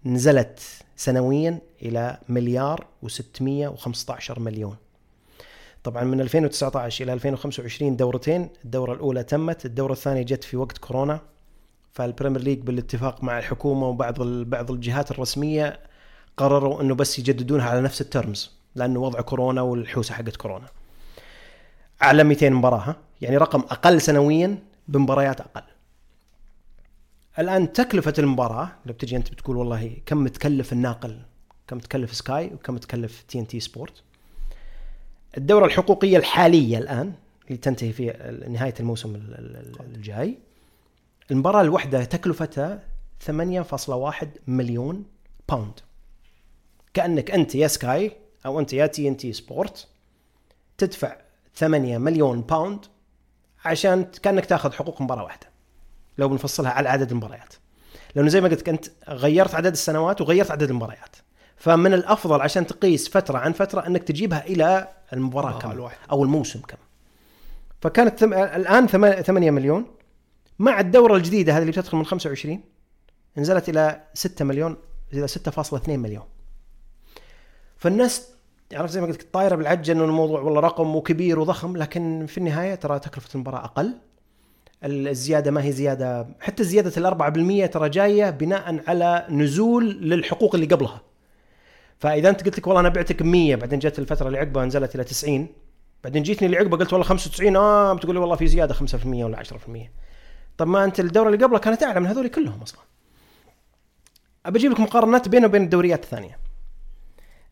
نزلت 0.05 0.59
سنويا 0.95 1.59
إلى 1.81 2.17
مليار 2.29 2.87
و615 3.05 4.39
مليون. 4.39 4.75
طبعا 5.83 6.03
من 6.03 6.21
2019 6.21 7.03
إلى 7.03 7.13
2025 7.13 7.95
دورتين 7.95 8.49
الدورة 8.65 8.93
الأولى 8.93 9.23
تمت 9.23 9.65
الدورة 9.65 9.91
الثانية 9.91 10.21
جت 10.21 10.43
في 10.43 10.57
وقت 10.57 10.77
كورونا. 10.77 11.19
فالبريمير 11.93 12.41
ليج 12.41 12.59
بالاتفاق 12.59 13.23
مع 13.23 13.39
الحكومة 13.39 13.87
وبعض 13.87 14.21
بعض 14.23 14.71
الجهات 14.71 15.11
الرسمية 15.11 15.79
قرروا 16.37 16.81
إنه 16.81 16.95
بس 16.95 17.19
يجددونها 17.19 17.69
على 17.69 17.81
نفس 17.81 18.01
ال 18.01 18.09
terms 18.09 18.51
لأنه 18.75 18.99
وضع 18.99 19.21
كورونا 19.21 19.61
والحوسة 19.61 20.13
حقت 20.13 20.35
كورونا. 20.35 20.67
على 22.03 22.23
200 22.23 22.49
مباراة؟ 22.49 22.95
يعني 23.21 23.37
رقم 23.37 23.59
أقل 23.59 24.01
سنويا 24.01 24.57
بمباريات 24.87 25.41
أقل. 25.41 25.74
الآن 27.39 27.73
تكلفة 27.73 28.13
المباراة 28.19 28.71
لو 28.85 28.93
بتجي 28.93 29.15
أنت 29.15 29.31
بتقول 29.31 29.57
والله 29.57 29.97
كم 30.05 30.27
تكلف 30.27 30.73
الناقل 30.73 31.19
كم 31.67 31.79
تكلف 31.79 32.13
سكاي 32.13 32.45
وكم 32.53 32.77
تكلف 32.77 33.21
تي 33.27 33.39
إن 33.39 33.47
تي 33.47 33.59
سبورت. 33.59 34.03
الدورة 35.37 35.65
الحقوقية 35.65 36.17
الحالية 36.17 36.77
الآن 36.77 37.13
اللي 37.47 37.57
تنتهي 37.57 37.93
في 37.93 38.05
نهاية 38.49 38.73
الموسم 38.79 39.15
ال- 39.15 39.33
ال- 39.35 39.95
الجاي. 39.95 40.37
المباراة 41.31 41.61
الواحده 41.61 42.03
تكلفتها 42.03 42.83
8.1 43.27 44.27
مليون 44.47 45.03
pound 45.49 45.79
كأنك 46.93 47.31
أنت 47.31 47.55
يا 47.55 47.67
سكاي 47.67 48.11
أو 48.45 48.59
أنت 48.59 48.73
يا 48.73 48.87
تي 48.87 49.07
إن 49.07 49.17
تي 49.17 49.33
سبورت 49.33 49.87
تدفع 50.77 51.15
8 51.55 51.97
مليون 51.97 52.41
pound 52.41 52.85
عشان 53.65 54.03
كأنك 54.03 54.45
تاخذ 54.45 54.71
حقوق 54.73 55.01
مباراة 55.01 55.23
واحدة. 55.23 55.47
لو 56.17 56.29
بنفصلها 56.29 56.71
على 56.71 56.89
عدد 56.89 57.11
المباريات. 57.11 57.53
لأنه 58.15 58.29
زي 58.29 58.41
ما 58.41 58.47
قلت 58.49 58.69
أنت 58.69 58.85
غيرت 59.09 59.55
عدد 59.55 59.71
السنوات 59.71 60.21
وغيرت 60.21 60.51
عدد 60.51 60.69
المباريات. 60.69 61.15
فمن 61.57 61.93
الأفضل 61.93 62.41
عشان 62.41 62.67
تقيس 62.67 63.09
فترة 63.09 63.37
عن 63.37 63.51
فترة 63.51 63.87
أنك 63.87 64.03
تجيبها 64.03 64.45
إلى 64.45 64.87
المباراة 65.13 65.55
آه، 65.55 65.59
كم 65.59 65.71
الواحد. 65.71 65.97
أو 66.11 66.23
الموسم 66.23 66.59
كم. 66.61 66.77
فكانت 67.81 68.19
ثم... 68.19 68.33
الآن 68.33 68.87
ثم- 68.87 69.21
8 69.21 69.51
مليون. 69.51 69.85
مع 70.59 70.79
الدورة 70.79 71.15
الجديدة 71.15 71.53
هذه 71.53 71.61
اللي 71.61 71.71
بتدخل 71.71 71.97
من 71.97 72.05
25 72.05 72.63
نزلت 73.37 73.69
إلى 73.69 74.01
6 74.13 74.45
مليون 74.45 74.77
إلى 75.13 75.27
6.2 75.27 75.89
مليون. 75.89 76.23
فالناس 77.77 78.29
عرفت 78.73 78.93
زي 78.93 79.01
ما 79.01 79.07
قلت 79.07 79.33
طايرة 79.33 79.55
بالعجه 79.55 79.91
إنه 79.91 80.03
الموضوع 80.05 80.41
والله 80.41 80.59
رقم 80.61 80.95
وكبير 80.95 81.39
وضخم 81.39 81.77
لكن 81.77 82.25
في 82.25 82.37
النهاية 82.37 82.75
ترى 82.75 82.99
تكلفة 82.99 83.29
المباراة 83.35 83.65
أقل. 83.65 83.93
الزيادة 84.83 85.51
ما 85.51 85.63
هي 85.63 85.71
زيادة. 85.71 86.27
حتى 86.39 86.63
زيادة 86.63 86.91
ال 86.97 87.05
4% 87.67 87.71
ترى 87.71 87.89
جاية 87.89 88.29
بناء 88.29 88.83
على 88.87 89.25
نزول 89.29 89.89
للحقوق 89.89 90.55
اللي 90.55 90.67
قبلها. 90.67 91.01
فإذا 91.99 92.29
أنت 92.29 92.45
قلت 92.45 92.57
لك 92.57 92.67
والله 92.67 92.81
أنا 92.81 92.89
بعتك 92.89 93.21
100 93.21 93.55
بعدين 93.55 93.79
جت 93.79 93.99
الفترة 93.99 94.27
اللي 94.27 94.39
عقبها 94.39 94.65
نزلت 94.65 94.95
إلى 94.95 95.03
90 95.03 95.47
بعدين 96.03 96.23
جيتني 96.23 96.45
اللي 96.45 96.57
عقبها 96.57 96.79
قلت 96.79 96.93
والله 96.93 97.07
95 97.07 97.55
آه 97.55 97.93
بتقول 97.93 98.15
لي 98.15 98.21
والله 98.21 98.35
في 98.35 98.47
زيادة 98.47 98.73
5% 98.73 99.05
ولا 99.05 99.43
10% 99.43 99.89
طب 100.57 100.67
ما 100.67 100.83
أنت 100.83 100.99
الدورة 100.99 101.29
اللي 101.29 101.45
قبلها 101.45 101.59
كانت 101.59 101.83
أعلى 101.83 101.99
من 101.99 102.07
هذول 102.07 102.27
كلهم 102.27 102.61
أصلا. 102.61 102.81
ابى 104.45 104.59
أجيب 104.59 104.71
لك 104.71 104.79
مقارنات 104.79 105.27
بينه 105.27 105.45
وبين 105.47 105.63
الدوريات 105.63 106.03
الثانية. 106.03 106.37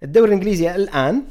الدوري 0.04 0.28
الإنجليزي 0.28 0.76
الآن 0.76 1.24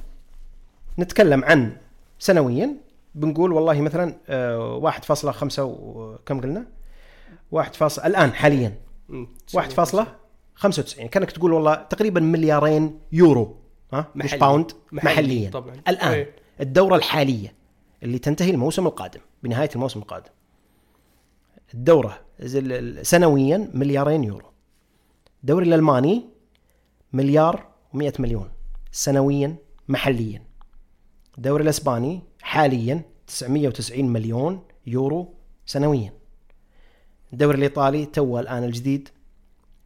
نتكلم 0.98 1.44
عن 1.44 1.76
سنويا 2.18 2.76
بنقول 3.14 3.52
والله 3.52 3.80
مثلا 3.80 4.16
آه، 4.28 4.76
1.5 4.90 5.58
و- 5.64 6.16
كم 6.26 6.40
قلنا؟ 6.40 6.66
1 7.52 7.74
فاصل 7.74 8.02
الآن 8.02 8.32
حاليا 8.32 8.74
مم. 9.08 9.28
1.95 9.56 11.06
كأنك 11.06 11.30
تقول 11.30 11.52
والله 11.52 11.74
تقريبا 11.74 12.20
مليارين 12.20 13.00
يورو 13.12 13.56
ها 13.92 14.06
مش 14.14 14.24
محلي. 14.24 14.40
باوند 14.40 14.70
محلي 14.92 15.12
محليا 15.12 15.50
طبعاً. 15.50 15.74
الآن 15.88 16.12
إيه. 16.12 16.34
الدورة 16.60 16.96
الحالية 16.96 17.54
اللي 18.02 18.18
تنتهي 18.18 18.50
الموسم 18.50 18.86
القادم 18.86 19.20
بنهاية 19.42 19.70
الموسم 19.74 20.00
القادم 20.00 20.30
الدورة 21.74 22.18
سنويا 23.02 23.70
مليارين 23.74 24.24
يورو 24.24 24.46
الدوري 25.42 25.66
الألماني 25.66 26.24
مليار 27.12 27.66
و100 27.94 28.20
مليون 28.20 28.48
سنويا 28.92 29.56
محليا 29.88 30.42
الدوري 31.38 31.62
الأسباني 31.62 32.22
حاليا 32.52 33.02
990 33.26 34.04
مليون 34.04 34.62
يورو 34.86 35.34
سنويا. 35.66 36.12
الدوري 37.32 37.58
الإيطالي 37.58 38.06
تو 38.06 38.38
الآن 38.38 38.64
الجديد 38.64 39.08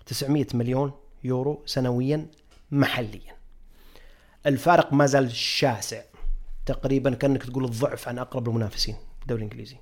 900 0.06 0.46
مليون 0.54 0.92
يورو 1.24 1.62
سنويا 1.66 2.26
محليا. 2.70 3.36
الفارق 4.46 4.92
ما 4.92 5.06
زال 5.06 5.32
شاسع 5.32 6.02
تقريبا 6.66 7.14
كأنك 7.14 7.42
تقول 7.42 7.64
الضعف 7.64 8.08
عن 8.08 8.18
أقرب 8.18 8.48
المنافسين 8.48 8.96
الدوري 9.22 9.44
الإنجليزي. 9.44 9.76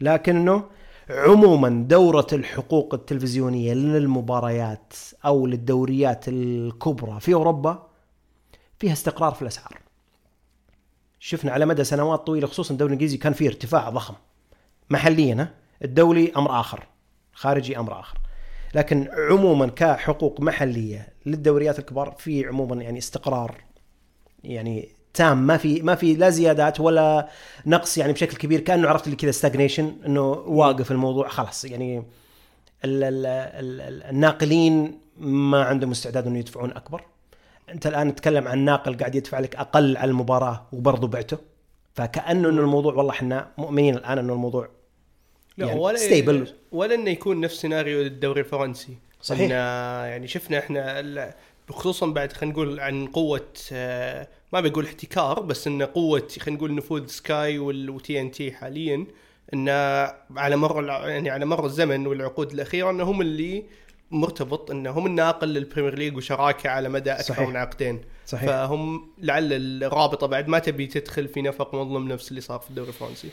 لكنه 0.00 0.64
عموما 1.10 1.68
دورة 1.88 2.26
الحقوق 2.32 2.94
التلفزيونية 2.94 3.74
للمباريات 3.74 4.92
أو 5.24 5.46
للدوريات 5.46 6.28
الكبرى 6.28 7.20
في 7.20 7.34
أوروبا 7.34 7.88
فيها 8.78 8.92
استقرار 8.92 9.32
في 9.32 9.42
الأسعار. 9.42 9.81
شفنا 11.24 11.52
على 11.52 11.66
مدى 11.66 11.84
سنوات 11.84 12.26
طويلة 12.26 12.46
خصوصا 12.46 12.72
الدوري 12.72 12.88
الإنجليزي 12.88 13.16
كان 13.16 13.32
فيه 13.32 13.48
ارتفاع 13.48 13.90
ضخم. 13.90 14.14
محليا؟ 14.90 15.54
الدولي 15.84 16.32
أمر 16.36 16.60
آخر، 16.60 16.86
خارجي 17.32 17.78
أمر 17.78 18.00
آخر. 18.00 18.18
لكن 18.74 19.08
عموما 19.30 19.66
كحقوق 19.66 20.40
محلية 20.40 21.08
للدوريات 21.26 21.78
الكبار 21.78 22.14
في 22.18 22.46
عموما 22.46 22.82
يعني 22.82 22.98
استقرار 22.98 23.54
يعني 24.44 24.88
تام 25.14 25.46
ما 25.46 25.56
في 25.56 25.82
ما 25.82 25.94
في 25.94 26.14
لا 26.14 26.30
زيادات 26.30 26.80
ولا 26.80 27.28
نقص 27.66 27.98
يعني 27.98 28.12
بشكل 28.12 28.36
كبير 28.36 28.60
كأنه 28.60 28.88
عرفت 28.88 29.06
اللي 29.06 29.16
كذا 29.16 29.30
ستاجنيشن 29.30 29.96
إنه 30.06 30.30
واقف 30.30 30.90
الموضوع 30.92 31.28
خلاص 31.28 31.64
يعني 31.64 31.98
ال 32.84 33.04
ال 33.04 33.26
ال 33.26 33.80
ال 33.80 34.02
الناقلين 34.02 34.98
ما 35.16 35.64
عندهم 35.64 35.90
استعداد 35.90 36.26
إنه 36.26 36.38
يدفعون 36.38 36.70
أكبر 36.70 37.04
انت 37.72 37.86
الآن 37.86 38.14
تتكلم 38.14 38.48
عن 38.48 38.58
ناقل 38.58 38.96
قاعد 38.96 39.14
يدفع 39.14 39.38
لك 39.38 39.56
أقل 39.56 39.96
على 39.96 40.10
المباراة 40.10 40.66
وبرضه 40.72 41.08
بعته 41.08 41.38
فكأنه 41.94 42.48
إنه 42.48 42.60
الموضوع 42.60 42.94
والله 42.94 43.12
إحنا 43.12 43.48
مؤمنين 43.58 43.94
الآن 43.94 44.18
إنه 44.18 44.32
الموضوع 44.32 44.68
لا 45.58 45.66
يعني 45.66 45.80
ولا 45.80 45.98
stable. 45.98 46.48
ولا 46.72 46.94
إنه 46.94 47.10
يكون 47.10 47.40
نفس 47.40 47.60
سيناريو 47.60 48.02
الدوري 48.02 48.40
الفرنسي 48.40 48.96
صحيح. 49.22 49.40
إن 49.40 49.50
يعني 50.10 50.28
شفنا 50.28 50.58
إحنا 50.58 51.34
خصوصا 51.70 52.06
بعد 52.06 52.32
خلينا 52.32 52.54
نقول 52.54 52.80
عن 52.80 53.06
قوة 53.06 53.48
آه، 53.72 54.28
ما 54.52 54.60
بقول 54.60 54.84
احتكار 54.84 55.40
بس 55.40 55.66
انه 55.66 55.88
قوة 55.94 56.28
خلينا 56.40 56.58
نقول 56.58 56.74
نفوذ 56.74 57.06
سكاي 57.06 57.58
والتي 57.58 58.20
ان 58.20 58.30
تي 58.30 58.52
حاليا 58.52 59.06
انه 59.54 59.72
على 60.36 60.56
مر 60.56 60.84
يعني 60.88 61.30
على 61.30 61.44
مر 61.44 61.66
الزمن 61.66 62.06
والعقود 62.06 62.52
الأخيرة 62.52 62.90
انه 62.90 63.04
هم 63.04 63.20
اللي 63.20 63.64
مرتبط 64.12 64.70
انه 64.70 64.90
هم 64.90 65.06
الناقل 65.06 65.48
للبريمير 65.48 65.98
ليج 65.98 66.16
وشراكة 66.16 66.70
على 66.70 66.88
مدى 66.88 67.12
أكثر 67.12 67.34
صحيح. 67.34 67.48
من 67.48 67.56
عقدين. 67.56 68.00
صحيح. 68.26 68.50
فهم 68.50 69.10
لعل 69.18 69.52
الرابطة 69.52 70.26
بعد 70.26 70.48
ما 70.48 70.58
تبي 70.58 70.86
تدخل 70.86 71.28
في 71.28 71.42
نفق 71.42 71.74
مظلم 71.74 72.08
نفس 72.08 72.30
اللي 72.30 72.40
صار 72.40 72.58
في 72.58 72.70
الدوري 72.70 72.88
الفرنسي. 72.88 73.28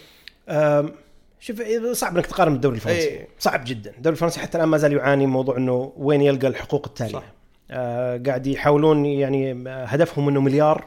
شوف 1.40 1.62
صعب 1.92 2.16
إنك 2.16 2.26
تقارن 2.26 2.54
بالدوري 2.54 2.76
الفرنسي. 2.76 3.08
إيه. 3.08 3.28
صعب 3.40 3.64
جدا. 3.66 3.94
الدوري 3.98 4.14
الفرنسي 4.14 4.40
حتى 4.40 4.58
الآن 4.58 4.70
ما 4.70 4.78
زال 4.78 4.94
يعاني 4.94 5.26
من 5.26 5.32
موضوع 5.32 5.58
إنه 5.58 5.94
وين 5.98 6.22
يلقى 6.22 6.48
الحقوق 6.48 6.88
التالية. 6.88 7.14
صح. 7.14 7.24
آه 7.72 8.22
قاعد 8.26 8.48
يحاولون 8.48 9.06
يعني 9.06 9.64
هدفهم 9.68 10.30
إنه 10.30 10.42
مليار. 10.42 10.86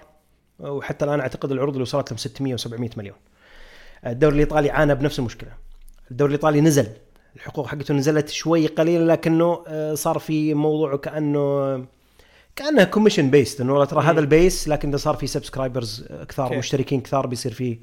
وحتى 0.60 1.04
الآن 1.04 1.20
أعتقد 1.20 1.52
العروض 1.52 1.72
اللي 1.72 1.82
وصلت 1.82 2.10
لهم 2.10 2.18
600 2.18 2.56
و700 2.56 2.98
مليون. 2.98 3.16
الدوري 4.06 4.34
الإيطالي 4.34 4.70
عانى 4.70 4.94
بنفس 4.94 5.18
المشكلة. 5.18 5.50
الدوري 6.10 6.34
الإيطالي 6.34 6.60
نزل. 6.60 6.86
الحقوق 7.36 7.66
حقته 7.66 7.94
نزلت 7.94 8.28
شوي 8.28 8.66
قليلا 8.66 9.12
لكنه 9.12 9.64
آه، 9.66 9.94
صار 9.94 10.18
في 10.18 10.54
موضوع 10.54 10.96
كأنه 10.96 11.74
كأنها 12.56 12.84
commission 12.84 13.30
based 13.30 13.60
إنه 13.60 13.72
والله 13.72 13.84
ترى 13.86 14.02
هذا 14.02 14.20
ال 14.20 14.30
base 14.30 14.68
لكن 14.68 14.88
إذا 14.88 14.96
صار 14.96 15.14
في 15.16 15.26
subscribers 15.26 16.04
كثار 16.28 16.46
okay. 16.46 16.58
مشتركين 16.58 17.00
كثار 17.00 17.26
بيصير 17.26 17.52
في 17.52 17.78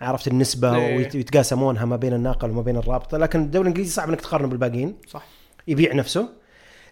عرفت 0.00 0.28
النسبة 0.28 0.76
إيه. 0.76 0.96
ويت- 0.96 1.14
ويتقاسمونها 1.14 1.84
ما 1.84 1.96
بين 1.96 2.12
الناقل 2.12 2.50
وما 2.50 2.62
بين 2.62 2.76
الرابطة 2.76 3.18
لكن 3.18 3.40
الدوري 3.42 3.62
الإنجليزي 3.62 3.90
صعب 3.92 4.08
إنك 4.08 4.20
تقارنه 4.20 4.48
بالباقيين 4.48 4.94
صح 5.08 5.24
يبيع 5.68 5.94
نفسه 5.94 6.28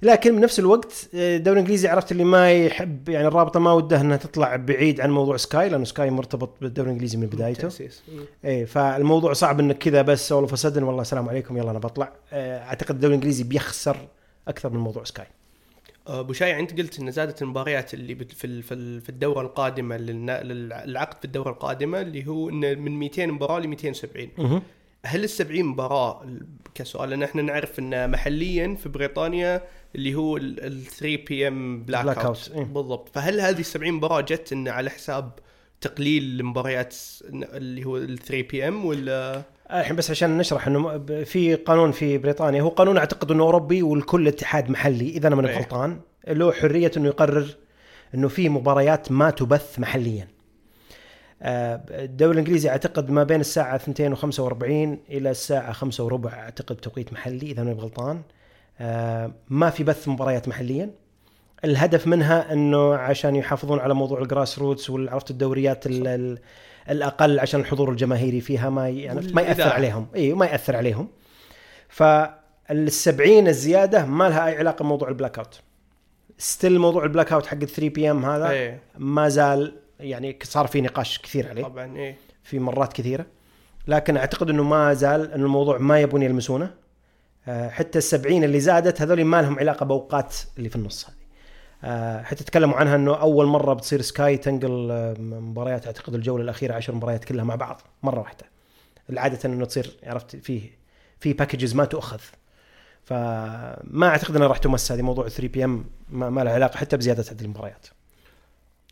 لكن 0.05 0.37
بنفس 0.37 0.59
الوقت 0.59 1.09
آه، 1.15 1.37
الدوري 1.37 1.55
الانجليزي 1.59 1.89
عرفت 1.89 2.13
اللي 2.13 2.25
ما 2.25 2.53
يحب 2.53 3.09
يعني 3.09 3.27
الرابطة 3.29 3.61
ما 3.61 3.73
ودها 3.73 4.01
إنها 4.01 4.17
تطلع 4.17 4.57
بعيد 4.57 5.01
عن 5.01 5.11
موضوع 5.11 5.37
سكاي 5.37 5.69
لأنه 5.69 5.85
سكاي 5.85 6.11
مرتبط 6.11 6.51
بالدوري 6.61 6.87
الانجليزي 6.89 7.19
من 7.19 7.27
بدايته. 7.27 7.69
مم. 8.13 8.25
إيه 8.45 8.65
فالموضوع 8.65 9.33
صعب 9.33 9.61
إنك 9.61 9.79
كذا 9.79 10.03
بس 10.03 10.33
all 10.33 10.43
of 10.43 10.59
a 10.59 10.62
sudden 10.62 10.83
والله 10.83 11.03
السلام 11.03 11.29
عليكم 11.29 11.57
يلا 11.59 11.71
أنا 11.71 11.79
بطلع 11.79 12.13
آه، 12.33 12.59
أعتقد 12.65 12.91
الدوري 12.95 13.15
الانجليزي 13.15 13.45
بيخسر 13.45 13.97
أكثر 14.49 14.71
من 14.71 14.79
موضوع 14.81 15.05
سكاي 15.05 15.27
أبو 16.07 16.33
شايع 16.33 16.59
أنت 16.59 16.79
قلت 16.79 17.01
إن 17.01 17.11
زادت 17.11 17.43
المباريات 17.43 17.95
اللي 17.95 18.15
في 18.15 18.25
في 18.63 18.75
ال- 18.75 19.01
في 19.01 19.09
الدورة 19.09 19.41
القادمة 19.41 19.97
للعقد 19.97 21.19
في 21.19 21.25
الدورة 21.25 21.51
القادمة 21.51 22.01
اللي 22.01 22.27
هو 22.27 22.49
انه 22.49 22.75
من 22.75 22.99
200 22.99 23.27
مباراة 23.27 23.59
ل 23.61 23.69
270 23.69 24.29
هل 25.07 25.25
ال 25.25 25.29
70 25.29 25.65
مباراة 25.65 26.23
ال- 26.25 26.47
كسؤال 26.75 27.11
لأن 27.11 27.23
إحنا 27.23 27.43
نعرف 27.43 27.79
إن 27.79 28.11
محليا 28.11 28.75
في 28.83 28.89
بريطانيا 28.89 29.63
اللي 29.95 30.15
هو 30.15 30.37
ال 30.37 30.85
3 30.85 31.25
PM 31.29 31.83
black 31.83 32.19
Black 32.19 32.25
out 32.25 32.51
إيه. 32.55 32.65
بالضبط 32.65 33.09
فهل 33.15 33.41
هذه 33.41 33.59
ال 33.59 33.65
70 33.65 33.93
مباراة 33.93 34.21
جت 34.21 34.53
انه 34.53 34.71
على 34.71 34.91
حساب 34.91 35.33
تقليل 35.81 36.41
المباريات 36.41 36.97
اللي 37.33 37.85
هو 37.85 37.97
ال 37.97 38.19
3 38.19 38.49
بي 38.49 38.69
ام 38.69 38.85
ولا 38.85 39.43
آه، 39.71 39.81
الحين 39.81 39.97
بس 39.97 40.11
عشان 40.11 40.39
نشرح 40.39 40.67
إنه 40.67 40.99
في 41.25 41.55
قانون 41.55 41.93
في 41.93 42.19
بريطانيا 42.19 42.63
هو 42.63 42.69
قانون 42.69 42.99
أعتقد 42.99 43.31
إنه 43.31 43.45
أوروبي 43.45 43.83
والكل 43.83 44.29
اتحاد 44.29 44.71
محلي 44.71 45.09
إذا 45.09 45.29
أنا 45.29 45.37
ماني 45.37 45.49
إيه. 45.49 45.57
غلطان 45.57 46.01
له 46.29 46.53
حرية 46.53 46.91
إنه 46.97 47.07
يقرر 47.07 47.57
إنه 48.15 48.29
في 48.29 48.49
مباريات 48.49 49.13
ما 49.13 49.31
تبث 49.31 49.79
محليا. 49.79 50.29
آه، 51.43 51.85
الدوري 51.91 52.33
الإنجليزي 52.33 52.69
أعتقد 52.69 53.11
ما 53.11 53.25
بين 53.25 53.41
الساعة 53.41 53.77
2 53.77 54.17
و45 54.17 54.63
إلى 55.11 55.31
الساعة 55.31 55.73
5 55.73 56.05
وربع 56.05 56.33
أعتقد 56.33 56.77
توقيت 56.77 57.13
محلي 57.13 57.51
إذا 57.51 57.63
ماني 57.63 57.81
غلطان. 57.81 58.23
آه، 58.81 59.31
ما 59.49 59.71
في 59.71 59.85
بث 59.85 60.09
مباريات 60.09 60.49
محليا. 60.49 60.91
الهدف 61.65 62.07
منها 62.07 62.53
إنه 62.53 62.95
عشان 62.95 63.37
يحافظون 63.37 63.79
على 63.79 63.95
موضوع 63.95 64.23
ال 64.23 64.59
grassroots 64.59 64.91
والعرفت 64.91 65.31
الدوريات 65.31 65.87
ال- 65.87 66.07
ال- 66.07 66.39
الأقل 66.91 67.41
عشان 67.41 67.61
الحضور 67.61 67.91
الجماهيري 67.91 68.41
فيها 68.41 68.71
ما 68.71 68.89
يعني 68.89 69.33
ما 69.33 69.43
يأثر. 69.43 69.63
عليهم. 69.73 70.07
اي 70.17 70.33
ما 70.35 70.47
يأثر 70.47 70.77
عليهم. 70.77 71.09
فالسبعين 72.69 73.49
الزيادة 73.49 74.07
ما 74.07 74.29
لها 74.29 74.47
أي 74.47 74.59
علاقة 74.59 74.83
بموضوع 74.83 75.09
ال 75.09 75.39
blackout 75.39 75.61
still 76.39 76.79
موضوع 76.79 77.05
ال 77.05 77.33
blackout 77.33 77.47
حق 77.47 77.59
3 77.59 77.89
PM 77.89 78.25
هذا 78.25 78.51
إيه. 78.51 78.81
ما 78.99 79.29
زال 79.29 79.73
يعني 80.01 80.39
صار 80.43 80.67
في 80.67 80.81
نقاش 80.81 81.19
كثير 81.19 81.49
عليه. 81.49 81.63
طبعا 81.63 81.97
إيه. 81.97 82.17
في 82.43 82.59
مرات 82.59 82.93
كثيرة. 82.93 83.27
لكن 83.89 84.17
أعتقد 84.17 84.51
إنه 84.51 84.63
ما 84.63 84.95
زال 84.95 85.33
إنه 85.33 85.45
الموضوع 85.45 85.79
ما 85.79 86.01
يبون 86.01 86.23
يلمسونه. 86.23 86.71
حتى 87.49 87.99
السبعين 87.99 88.45
اللي 88.45 88.61
زادت 88.61 89.03
هذول 89.03 89.25
ما 89.25 89.43
لهم 89.43 89.59
علاقة 89.59 89.87
بأوقات 89.87 90.35
اللي 90.59 90.69
في 90.69 90.77
النص 90.77 91.07
هذه. 91.09 91.25
آه، 91.85 92.23
حتى 92.23 92.45
تكلموا 92.45 92.77
عنها 92.77 92.97
إنه 92.97 93.15
أول 93.15 93.47
مرة 93.47 93.75
بتصير 93.75 94.03
سكاي 94.03 94.37
تنقل 94.37 94.89
آه، 94.91 95.15
مباريات 95.21 95.87
أعتقد 95.87 96.15
الجولة 96.15 96.45
الأخيرة 96.45 96.75
عشر 96.75 96.95
مباريات 96.95 97.25
كلها 97.25 97.45
مع 97.45 97.55
بعض 97.55 97.83
مرة 98.03 98.21
واحدة. 98.21 98.47
العادة 99.11 99.39
إنه 99.45 99.65
تصير 99.65 99.97
عرفت 100.03 100.37
فيه 100.37 100.71
في 101.21 101.33
packages 101.33 101.75
ما 101.75 101.85
تؤخذ. 101.85 102.21
فما 103.05 104.09
أعتقد 104.09 104.37
انها 104.37 104.47
راح 104.47 104.59
تمس 104.59 104.93
هذه 104.93 105.03
موضوع 105.03 105.29
3 105.29 105.49
PM 105.49 105.85
ما, 106.09 106.31
ما 106.31 106.45
له 106.45 106.51
علاقة 106.51 106.77
حتى 106.77 106.97
بزيادة 106.97 107.25
عدد 107.31 107.43
المباريات. 107.43 107.87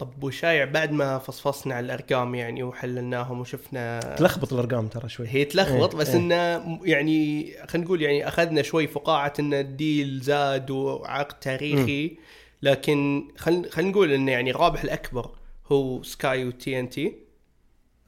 طب 0.03 0.25
وشايع 0.25 0.65
بعد 0.65 0.93
ما 0.93 1.19
فصفصنا 1.19 1.75
على 1.75 1.87
الأرقام 1.87 2.35
يعني 2.35 2.63
وحللناهم 2.63 3.41
وشفنا 3.41 4.01
تلخبط 4.19 4.53
الأرقام 4.53 4.89
ترى 4.89 5.09
شوي. 5.09 5.29
هي 5.29 5.45
تلخبط 5.45 5.95
إيه، 5.95 6.01
بس 6.01 6.09
إيه. 6.09 6.17
إنه 6.17 6.79
يعني 6.85 7.53
خلينا 7.67 7.87
نقول 7.87 8.03
يعني 8.03 8.29
أخذنا 8.29 8.63
شوي 8.63 8.87
فقاعة 8.87 9.33
إن 9.41 9.55
ال 9.55 9.68
deal 9.68 10.21
زاد 10.21 10.71
وعقد 10.71 11.39
تاريخي 11.39 12.17
لكن 12.63 13.29
خلينا 13.37 13.91
نقول 13.91 14.13
انه 14.13 14.33
يعني 14.33 14.51
الرابح 14.51 14.85
الأكبر 14.85 15.31
هو 15.73 16.03
سكاي 16.03 16.45
وتي 16.45 16.81
إن 16.81 16.89
تي. 16.89 17.15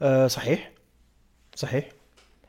آه 0.01 0.27
صحيح. 0.27 0.71
صحيح. 1.55 1.89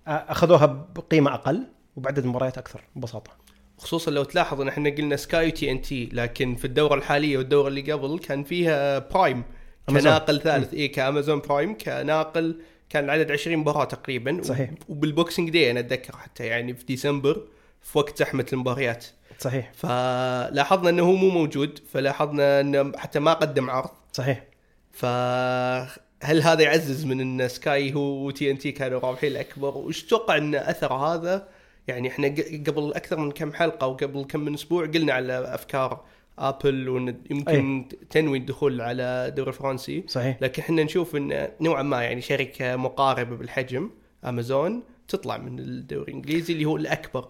أخذوها 0.07 0.67
بقيمة 0.67 1.35
أقل 1.35 1.67
وبعدد 1.97 2.27
مباريات 2.27 2.59
أكثر 2.59 2.81
ببساطة. 2.97 3.46
خصوصا 3.79 4.11
لو 4.11 4.25
تلاحظ 4.25 4.61
إن 4.61 4.69
إحنا 4.69 4.91
قلنا 4.91 5.17
سكاي 5.17 5.49
وتي 5.49 5.71
ان 5.71 5.83
تي 5.83 6.09
لكن 6.13 6.55
في 6.55 6.65
الدورة 6.65 6.95
الحالية 6.95 7.39
والدورة 7.39 7.69
اللي 7.69 7.93
قبل 7.93 8.19
كان 8.19 8.45
فيها 8.45 8.99
برايم. 8.99 9.43
كناقل 9.89 10.41
ثالث. 10.41 10.75
اي 10.75 10.89
كأمازون 10.89 11.39
برايم 11.39 11.79
كناقل 11.79 12.61
كان 12.91 13.05
العدد 13.05 13.33
20 13.33 13.57
مباراة 13.57 13.85
تقريبا. 13.85 14.43
صحيح. 14.43 14.71
وبال 14.89 15.10
Boxing 15.10 15.51
Day 15.51 15.71
أنا 15.71 15.81
اتذكر 15.81 16.17
حتى 16.17 16.47
يعني 16.47 16.75
في 16.75 16.85
ديسمبر 16.85 17.43
في 17.83 17.99
وقت 17.99 18.19
زحمة 18.19 18.47
المباريات. 18.53 19.07
صحيح. 19.39 19.73
فلاحظنا 19.75 20.91
إنه 20.91 21.03
هو 21.03 21.13
مو 21.13 21.29
موجود 21.31 21.79
فلاحظنا 21.93 22.61
انه 22.61 22.93
حتى 22.97 23.19
ما 23.19 23.33
قدم 23.33 23.71
عرض. 23.71 23.91
صحيح. 24.13 24.45
فهل 24.93 26.43
هذا 26.43 26.63
يعزز 26.63 27.05
من 27.05 27.21
إن 27.21 27.49
سكاي 27.49 27.95
هو 27.95 28.27
وتي 28.27 28.51
ان 28.51 28.59
تي 28.59 28.73
كانوا 28.73 29.01
رابحين 29.01 29.33
الأكبر؟ 29.33 29.77
وش 29.77 30.03
تتوقع 30.03 30.37
إن 30.37 30.55
أثر 30.55 30.93
هذا 30.93 31.49
يعني 31.89 32.09
إحنا 32.09 32.29
قبل 32.67 32.93
أكثر 32.95 33.19
من 33.19 33.31
كم 33.31 33.53
حلقة 33.53 33.87
وقبل 33.87 34.25
كم 34.25 34.41
من 34.41 34.55
أسبوع 34.55 34.87
قلنا 34.87 35.13
على 35.13 35.55
أفكار 35.55 36.05
آبل 36.39 36.89
وإن 36.89 37.17
يمكن 37.31 37.89
تنوي 38.11 38.39
الدخول 38.39 38.81
على 38.81 39.03
الدوري 39.03 39.49
الفرنسي 39.49 40.05
صحيح. 40.09 40.39
لكن 40.41 40.63
إحنا 40.63 40.85
نشوف 40.85 41.17
إن 41.17 41.49
نوعا 41.61 41.83
ما 41.83 42.03
يعني 42.03 42.21
شركة 42.21 42.77
مقاربة 42.77 43.37
بالحجم 43.37 43.91
أمازون 44.25 44.83
تطلع 45.09 45.37
من 45.37 45.59
الدوري 45.59 46.13
الإنجليزي 46.13 46.53
اللي 46.53 46.65
هو 46.65 46.77
الأكبر. 46.77 47.29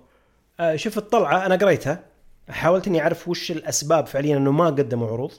آه 0.61 0.77
شوف 0.77 0.99
الطلعة 0.99 1.47
أنا 1.47 1.57
قريتها. 1.57 2.05
حاولت 2.49 2.87
إني 2.87 3.01
أعرف 3.01 3.29
وش 3.29 3.51
الأسباب 3.51 4.07
فعليا 4.07 4.37
إنه 4.37 4.53
ما 4.53 4.66
قدموا 4.66 5.09
عروض. 5.09 5.33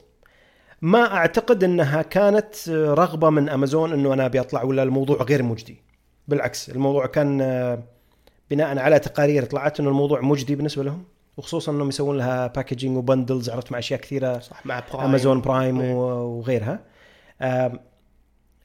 ما 0.82 1.14
أعتقد 1.14 1.64
إنها 1.64 2.02
كانت 2.02 2.68
رغبة 2.68 3.30
من 3.30 3.48
أمازون 3.48 3.92
إنه 3.92 4.12
أنا 4.12 4.26
أبي 4.26 4.40
أطلع 4.40 4.62
ولا 4.62 4.82
الموضوع 4.82 5.16
غير 5.22 5.42
مجدي. 5.42 5.82
بالعكس 6.28 6.70
الموضوع 6.70 7.06
كان 7.06 7.40
آه، 7.40 7.82
بناء 8.50 8.78
على 8.78 8.98
تقارير 8.98 9.44
طلعت 9.44 9.80
إنه 9.80 9.88
الموضوع 9.88 10.20
مجدي 10.20 10.54
بالنسبة 10.54 10.84
لهم 10.84 11.04
وخصوصا 11.36 11.72
إنهم 11.72 11.88
يسوون 11.88 12.16
لها 12.16 12.46
packaging 12.46 12.96
و 12.96 13.03
bundles 13.03 13.50
عرفت 13.50 13.72
مع 13.72 13.78
أشياء 13.78 14.00
كثيرة 14.00 14.38
صح 14.38 14.66
مع 14.66 14.82
برايم 14.92 15.04
امازون 15.04 15.40
برايم 15.40 15.80
وغيرها. 15.80 16.80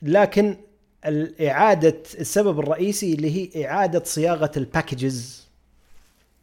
لكن 0.01 0.57
الإعادة 1.05 2.03
السبب 2.19 2.59
الرئيسي 2.59 3.13
اللي 3.13 3.55
هي 3.55 3.67
إعادة 3.67 4.03
صياغة 4.03 4.51
ال 4.57 4.67
packages 4.67 5.47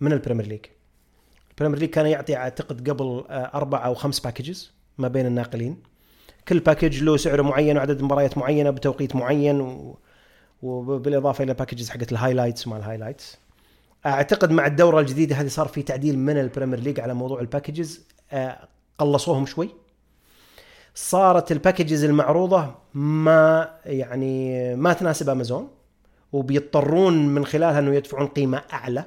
من 0.00 0.12
البريمير 0.12 0.46
ليج 0.46 0.60
البريمير 1.50 1.78
ليج 1.78 1.90
كان 1.90 2.06
يعطي 2.06 2.36
أعتقد 2.36 2.90
قبل 2.90 3.24
آه، 3.30 3.50
أربع 3.54 3.86
أو 3.86 3.94
خمس 3.94 4.20
packages 4.20 4.72
ما 4.98 5.08
بين 5.08 5.26
الناقلين. 5.26 5.76
كل 6.48 6.58
package 6.58 7.02
له 7.02 7.16
سعر 7.16 7.42
معين 7.42 7.76
وعدد 7.76 8.02
مباريات 8.02 8.38
معينة 8.38 8.70
بتوقيت 8.70 9.16
معين 9.16 9.60
و... 9.60 9.98
وبالإضافة 10.62 11.44
إلى 11.44 11.54
packages 11.54 11.90
حقت 11.90 12.12
ال 12.12 12.17
highlights 12.17 12.66
مع 12.66 12.76
ال 12.76 12.82
highlights 12.82 13.38
اعتقد 14.06 14.50
مع 14.50 14.66
الدوره 14.66 15.00
الجديده 15.00 15.36
هذه 15.36 15.48
صار 15.48 15.68
في 15.68 15.82
تعديل 15.82 16.18
من 16.18 16.40
البريمير 16.40 16.80
ليج 16.80 17.00
على 17.00 17.14
موضوع 17.14 17.40
ال 17.40 17.47
packages 17.47 18.06
آه، 18.32 18.68
قلصوهم 18.98 19.46
شوي. 19.46 19.70
صارت 20.94 21.52
ال 21.52 21.58
packages 21.58 22.04
المعروضة 22.04 22.74
ما 22.94 23.70
يعني 23.86 24.76
ما 24.76 24.92
تناسب 24.92 25.28
امازون 25.28 25.68
وبيضطرون 26.32 27.28
من 27.28 27.44
خلالها 27.44 27.78
إنه 27.78 27.94
يدفعون 27.94 28.26
قيمة 28.26 28.62
أعلى. 28.72 29.04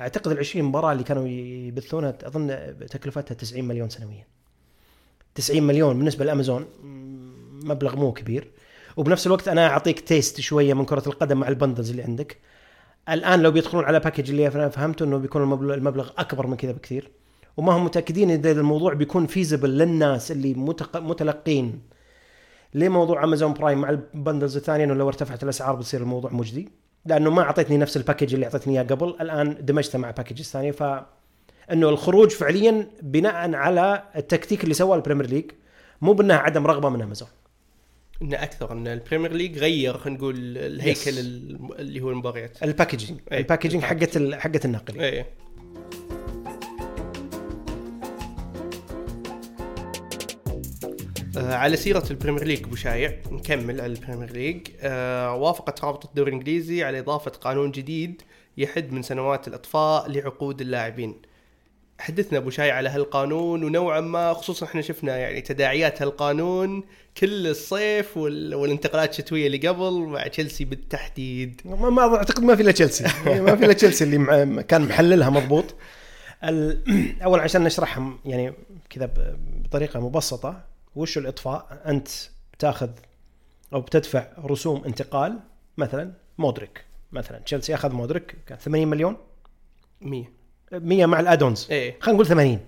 أعتقد 0.00 0.30
ال 0.30 0.38
20 0.38 0.64
مباراة 0.64 0.92
اللي 0.92 1.04
كانوا 1.04 1.28
يبثونها 1.28 2.18
أظن 2.22 2.74
تكلفتها 2.90 3.34
90 3.34 3.64
مليون 3.64 3.88
سنويا. 3.88 4.26
90 5.34 5.62
مليون 5.62 5.98
بالنسبة 5.98 6.24
لأمازون 6.24 6.66
مبلغ 7.64 7.96
مو 7.96 8.12
كبير. 8.12 8.50
وبنفس 8.96 9.26
الوقت 9.26 9.48
أنا 9.48 9.66
أعطيك 9.66 10.00
taste 10.00 10.40
شوية 10.40 10.74
من 10.74 10.84
كرة 10.84 11.02
القدم 11.06 11.40
مع 11.40 11.48
ال 11.48 11.53
bundles 11.53 11.90
اللي 11.90 12.02
عندك. 12.02 12.38
الآن 13.08 13.42
لو 13.42 13.50
بيدخلون 13.50 13.84
على 13.84 14.00
package 14.00 14.30
اللي 14.30 14.48
أنا 14.48 14.68
فهمته 14.68 15.04
إنه 15.04 15.18
بيكون 15.18 15.42
المبلغ, 15.42 16.10
أكبر 16.18 16.46
من 16.46 16.56
كذا 16.56 16.72
بكثير. 16.72 17.10
وما 17.56 17.72
هم 17.72 17.84
متأكدين 17.84 18.30
إن 18.30 18.46
الموضوع 18.46 18.92
بيكون 18.92 19.26
feasible 19.26 19.78
للناس 19.78 20.32
اللي 20.32 20.54
متلقين 20.94 21.82
لموضوع 22.74 23.24
امازون 23.24 23.52
برايم 23.52 23.78
مع 23.78 23.90
ال 23.90 23.98
bundles 23.98 24.56
الثانية 24.56 24.84
إنه 24.84 24.94
لو 24.94 25.08
ارتفعت 25.08 25.42
الأسعار 25.42 25.74
بتصير 25.74 26.00
الموضوع 26.00 26.32
مجدي. 26.32 26.68
لأنه 27.06 27.30
ما 27.30 27.42
اعطيتني 27.42 27.76
نفس 27.76 27.96
ال 27.96 28.01
package 28.01 28.34
اللي 28.34 28.46
اعطيتني 28.46 28.74
إياه 28.74 28.82
قبل 28.82 29.16
الآن 29.20 29.56
دمجته 29.60 29.98
مع 29.98 30.10
package 30.10 30.38
الثانية 30.40 30.70
ف 30.70 30.82
إنه 31.72 31.88
الخروج 31.88 32.30
فعليا 32.30 32.88
بناء 33.02 33.54
على 33.54 34.02
التكتيك 34.16 34.64
اللي 34.64 34.74
سواه 34.74 34.96
البريمير 34.96 35.26
ليج 35.26 35.50
مو 36.02 36.12
بأنها 36.12 36.36
عدم 36.36 36.66
رغبة 36.66 36.88
من 36.88 37.02
امازون 37.02 37.28
انه 38.22 38.42
أكثر 38.42 38.72
إن 38.72 38.86
البريمير 38.86 39.32
ليج 39.32 39.58
غير 39.58 39.98
خلينا 39.98 40.18
نقول 40.18 40.34
الهيكل 40.56 41.12
yes. 41.12 41.18
اللي 41.78 42.00
هو 42.00 42.10
المباريات. 42.10 42.62
ال 42.62 42.67
packaging. 42.67 43.20
أي. 43.32 43.38
ال 43.38 43.42
packaging 43.42 43.82
حقت 43.82 44.34
حقت 44.34 44.64
الناقلين. 44.64 45.00
اي 45.00 45.24
على 51.36 51.76
سيرة 51.76 52.04
البريمير 52.10 52.44
ليج 52.44 52.64
أبو 52.64 52.76
شايع 52.76 53.20
نكمل 53.30 53.80
على 53.80 53.92
البريمير 53.92 54.32
ليج. 54.32 54.68
آه 54.80 55.34
وافقت 55.34 55.84
رابطة 55.84 56.06
الدوري 56.06 56.30
الإنجليزي 56.30 56.84
على 56.84 56.98
إضافة 56.98 57.30
قانون 57.30 57.70
جديد 57.70 58.22
يحد 58.56 58.92
من 58.92 59.02
سنوات 59.02 59.48
الإطفاء 59.48 60.10
لعقود 60.10 60.60
اللاعبين. 60.60 61.22
حدثنا 61.98 62.38
أبو 62.38 62.50
شايع 62.50 62.70
على 62.70 62.88
هالقانون 62.88 63.64
ونوعا 63.64 64.00
ما 64.00 64.34
خصوصا 64.34 64.66
إحنا 64.66 64.82
شفنا 64.82 65.16
يعني 65.16 65.40
تداعيات 65.40 66.02
هالقانون 66.02 66.84
كل 67.16 67.46
الصيف 67.46 68.16
والانتقالات 68.16 69.10
الشتوية 69.10 69.46
اللي 69.46 69.68
قبل 69.68 69.92
مع 69.92 70.26
تشيلسي 70.26 70.64
بالتحديد. 70.64 71.60
ما, 71.64 71.90
ما 71.90 72.16
أعتقد 72.16 72.42
ما 72.42 72.56
في 72.56 72.62
إلا 72.62 72.72
تشيلسي. 72.72 73.04
ما 73.26 73.56
في 73.56 73.64
إلا 73.64 73.72
تشيلسي 73.72 74.04
اللي 74.04 74.62
كان 74.62 74.82
محللها 74.82 75.30
مضبوط. 75.30 75.74
أول 77.24 77.40
عشان 77.40 77.64
نشرحها 77.64 78.18
يعني 78.24 78.52
كذا 78.90 79.10
بطريقة 79.64 80.00
مبسطة 80.00 80.64
وش 80.96 81.18
الإطفاء؟ 81.18 81.82
أنت 81.86 82.08
بتاخذ 82.52 82.90
أو 83.72 83.80
بتدفع 83.80 84.26
رسوم 84.44 84.84
انتقال 84.84 85.40
مثلا 85.76 86.12
مودريك. 86.38 86.84
مثلا 87.12 87.38
تشيلسي 87.38 87.74
أخذ 87.74 87.92
مودريك 87.92 88.36
كان 88.46 88.58
80 88.58 88.88
مليون. 88.88 89.16
100 90.00 90.24
100 90.72 91.06
مع 91.06 91.20
الادونز 91.20 91.66
إيه. 91.70 92.00
خلينا 92.00 92.14
نقول 92.14 92.26
80 92.26 92.60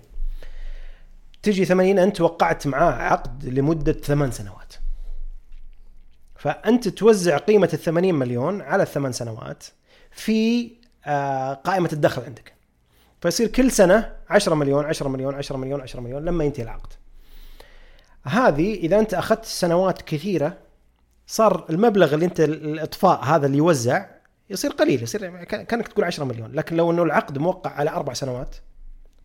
تجي 1.43 1.65
80 1.65 1.99
أنت 1.99 2.21
وقعت 2.21 2.67
معاه 2.67 2.91
عقد 2.91 3.45
لمدة 3.45 3.93
ثمان 3.93 4.31
سنوات. 4.31 4.73
فأنت 6.35 6.87
توزع 6.87 7.37
قيمة 7.37 7.69
ال 7.73 7.79
80 7.79 8.15
مليون 8.15 8.61
على 8.61 8.83
الثمان 8.83 9.11
سنوات 9.11 9.63
في 10.11 10.71
آه، 11.05 11.53
قائمة 11.53 11.89
الدخل 11.93 12.21
عندك. 12.21 12.53
فيصير 13.21 13.47
كل 13.47 13.71
سنة 13.71 14.13
10 14.29 14.55
مليون 14.55 14.85
10 14.85 15.07
مليون 15.07 15.35
10 15.35 15.57
مليون 15.57 15.81
10 15.81 15.99
مليون 16.01 16.25
لما 16.25 16.43
ينتهي 16.43 16.63
العقد. 16.63 16.93
هذه 18.23 18.73
إذا 18.73 18.99
أنت 18.99 19.13
أخذت 19.13 19.45
سنوات 19.45 20.01
كثيرة 20.01 20.57
صار 21.27 21.65
المبلغ 21.69 22.13
اللي 22.13 22.25
أنت 22.25 22.39
الإطفاء 22.39 23.23
هذا 23.23 23.45
اللي 23.45 23.57
يوزع 23.57 24.05
يصير 24.49 24.71
قليل 24.71 25.03
يصير 25.03 25.43
كأنك 25.43 25.87
تقول 25.87 26.05
10 26.05 26.23
مليون 26.23 26.51
لكن 26.51 26.75
لو 26.75 26.91
إنه 26.91 27.03
العقد 27.03 27.37
موقع 27.37 27.71
على 27.71 27.89
أربع 27.89 28.13
سنوات 28.13 28.55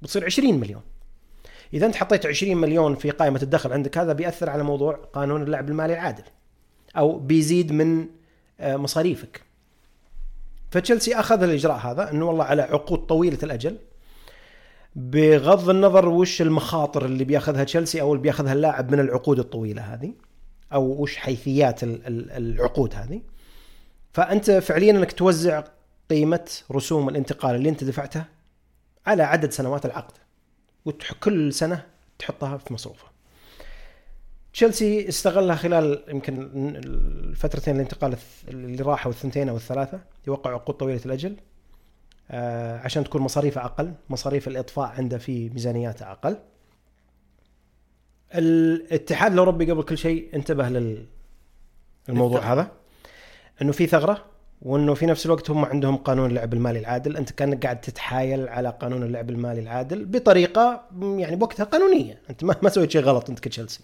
بتصير 0.02 0.24
20 0.24 0.61
مليون. 0.61 0.82
إذا 1.74 1.87
أنت 1.87 1.96
حطيت 1.96 2.26
20 2.26 2.56
مليون 2.56 2.94
في 2.94 3.11
قائمة 3.11 3.40
الدخل 3.42 3.72
عندك 3.72 3.98
هذا 3.98 4.12
بيأثر 4.12 4.50
على 4.50 4.62
موضوع 4.62 4.94
قانون 5.12 5.42
اللعب 5.42 5.68
المالي 5.68 5.92
العادل 5.92 6.24
أو 6.96 7.18
بيزيد 7.18 7.72
من 7.72 8.06
آه، 8.61 8.76
مصاريفك. 8.76 9.40
فتشيلسي 10.70 11.14
أخذ 11.14 11.42
الإجراء 11.42 11.76
هذا 11.76 12.11
إنه 12.11 12.28
والله 12.28 12.44
على 12.44 12.62
عقود 12.62 12.98
طويلة 12.98 13.38
الأجل. 13.42 13.78
بغض 14.96 15.70
النظر 15.70 16.08
وش 16.08 16.42
المخاطر 16.42 17.04
اللي 17.04 17.24
بيأخذها 17.24 17.64
تشيلسي 17.64 18.00
أو 18.00 18.12
اللي 18.12 18.22
بيأخذها 18.22 18.52
اللاعب 18.52 18.92
من 18.92 19.00
العقود 19.00 19.38
الطويلة 19.38 19.82
هذه 19.82 20.12
أو 20.72 20.82
وش 21.02 21.16
حيثيات 21.16 21.80
العقود 21.82 22.94
هذه. 22.94 23.20
فأنت 24.12 24.51
فعليا 24.51 24.90
إنك 24.90 25.12
توزع 25.12 25.64
قيمة 26.11 26.51
رسوم 26.72 27.09
الانتقال 27.09 27.55
اللي 27.55 27.68
أنت 27.68 27.85
دفعتها 27.85 28.29
على 29.07 29.22
عدد 29.22 29.51
سنوات 29.51 29.87
العقد 29.87 30.14
وكل 30.85 31.53
سنة 31.53 31.87
تحطها 32.18 32.57
في 32.57 32.75
مصروفه 32.75 33.12
تشيلسي 34.53 35.09
استغلها 35.09 35.57
خلال 35.57 36.05
يمكن 36.09 36.51
الفترتين 36.77 37.77
الانتقال 37.77 38.16
اللي 38.48 38.83
راحوا 38.83 39.12
الثنتين 39.12 39.48
أو 39.48 39.57
الثلاثة 39.57 40.01
يوقع 40.27 40.53
عقود 40.55 40.75
طويلة 40.75 41.01
الأجل 41.07 41.37
آه، 42.31 42.79
عشان 42.79 43.05
تكون 43.05 43.22
مصاريفه 43.22 43.64
أقل 43.64 43.94
مصاريف 44.11 44.48
الإطفاء 44.48 44.88
عنده 44.88 45.18
في 45.18 45.48
ميزانياته 45.48 46.12
أقل. 46.12 46.37
الاتحاد 48.35 49.33
الأوروبي 49.33 49.70
قبل 49.70 49.83
كل 49.83 49.98
شيء 49.98 50.29
انتبه 50.35 50.68
للموضوع 52.09 52.40
هذا. 52.53 52.70
إنه 53.62 53.72
في 53.72 53.87
ثغرة 53.87 54.25
وإنه 54.62 54.94
في 54.94 55.07
نفس 55.07 55.27
الوقت 55.27 55.51
هم 55.51 55.64
عندهم 55.64 55.96
قانون 55.96 56.31
اللعب 56.31 56.55
المالي 56.55 56.79
العادل. 56.79 57.16
أنت 57.16 57.31
كأنك 57.31 57.64
قاعد 57.64 57.81
تتحايل 57.81 58.48
على 58.48 58.77
قانون 58.81 59.03
اللعب 59.03 59.31
المالي 59.31 59.61
العادل 59.61 60.05
بطريقة 60.05 60.83
يعني 61.03 61.37
بوقتها 61.37 61.64
قانونية. 61.64 62.18
أنت 62.31 62.44
ما, 62.44 62.57
ما 62.62 62.68
سويت 62.70 62.90
شيء 62.90 63.03
غلط 63.03 63.31
أنت 63.31 63.40
كتشيلسي 63.40 63.81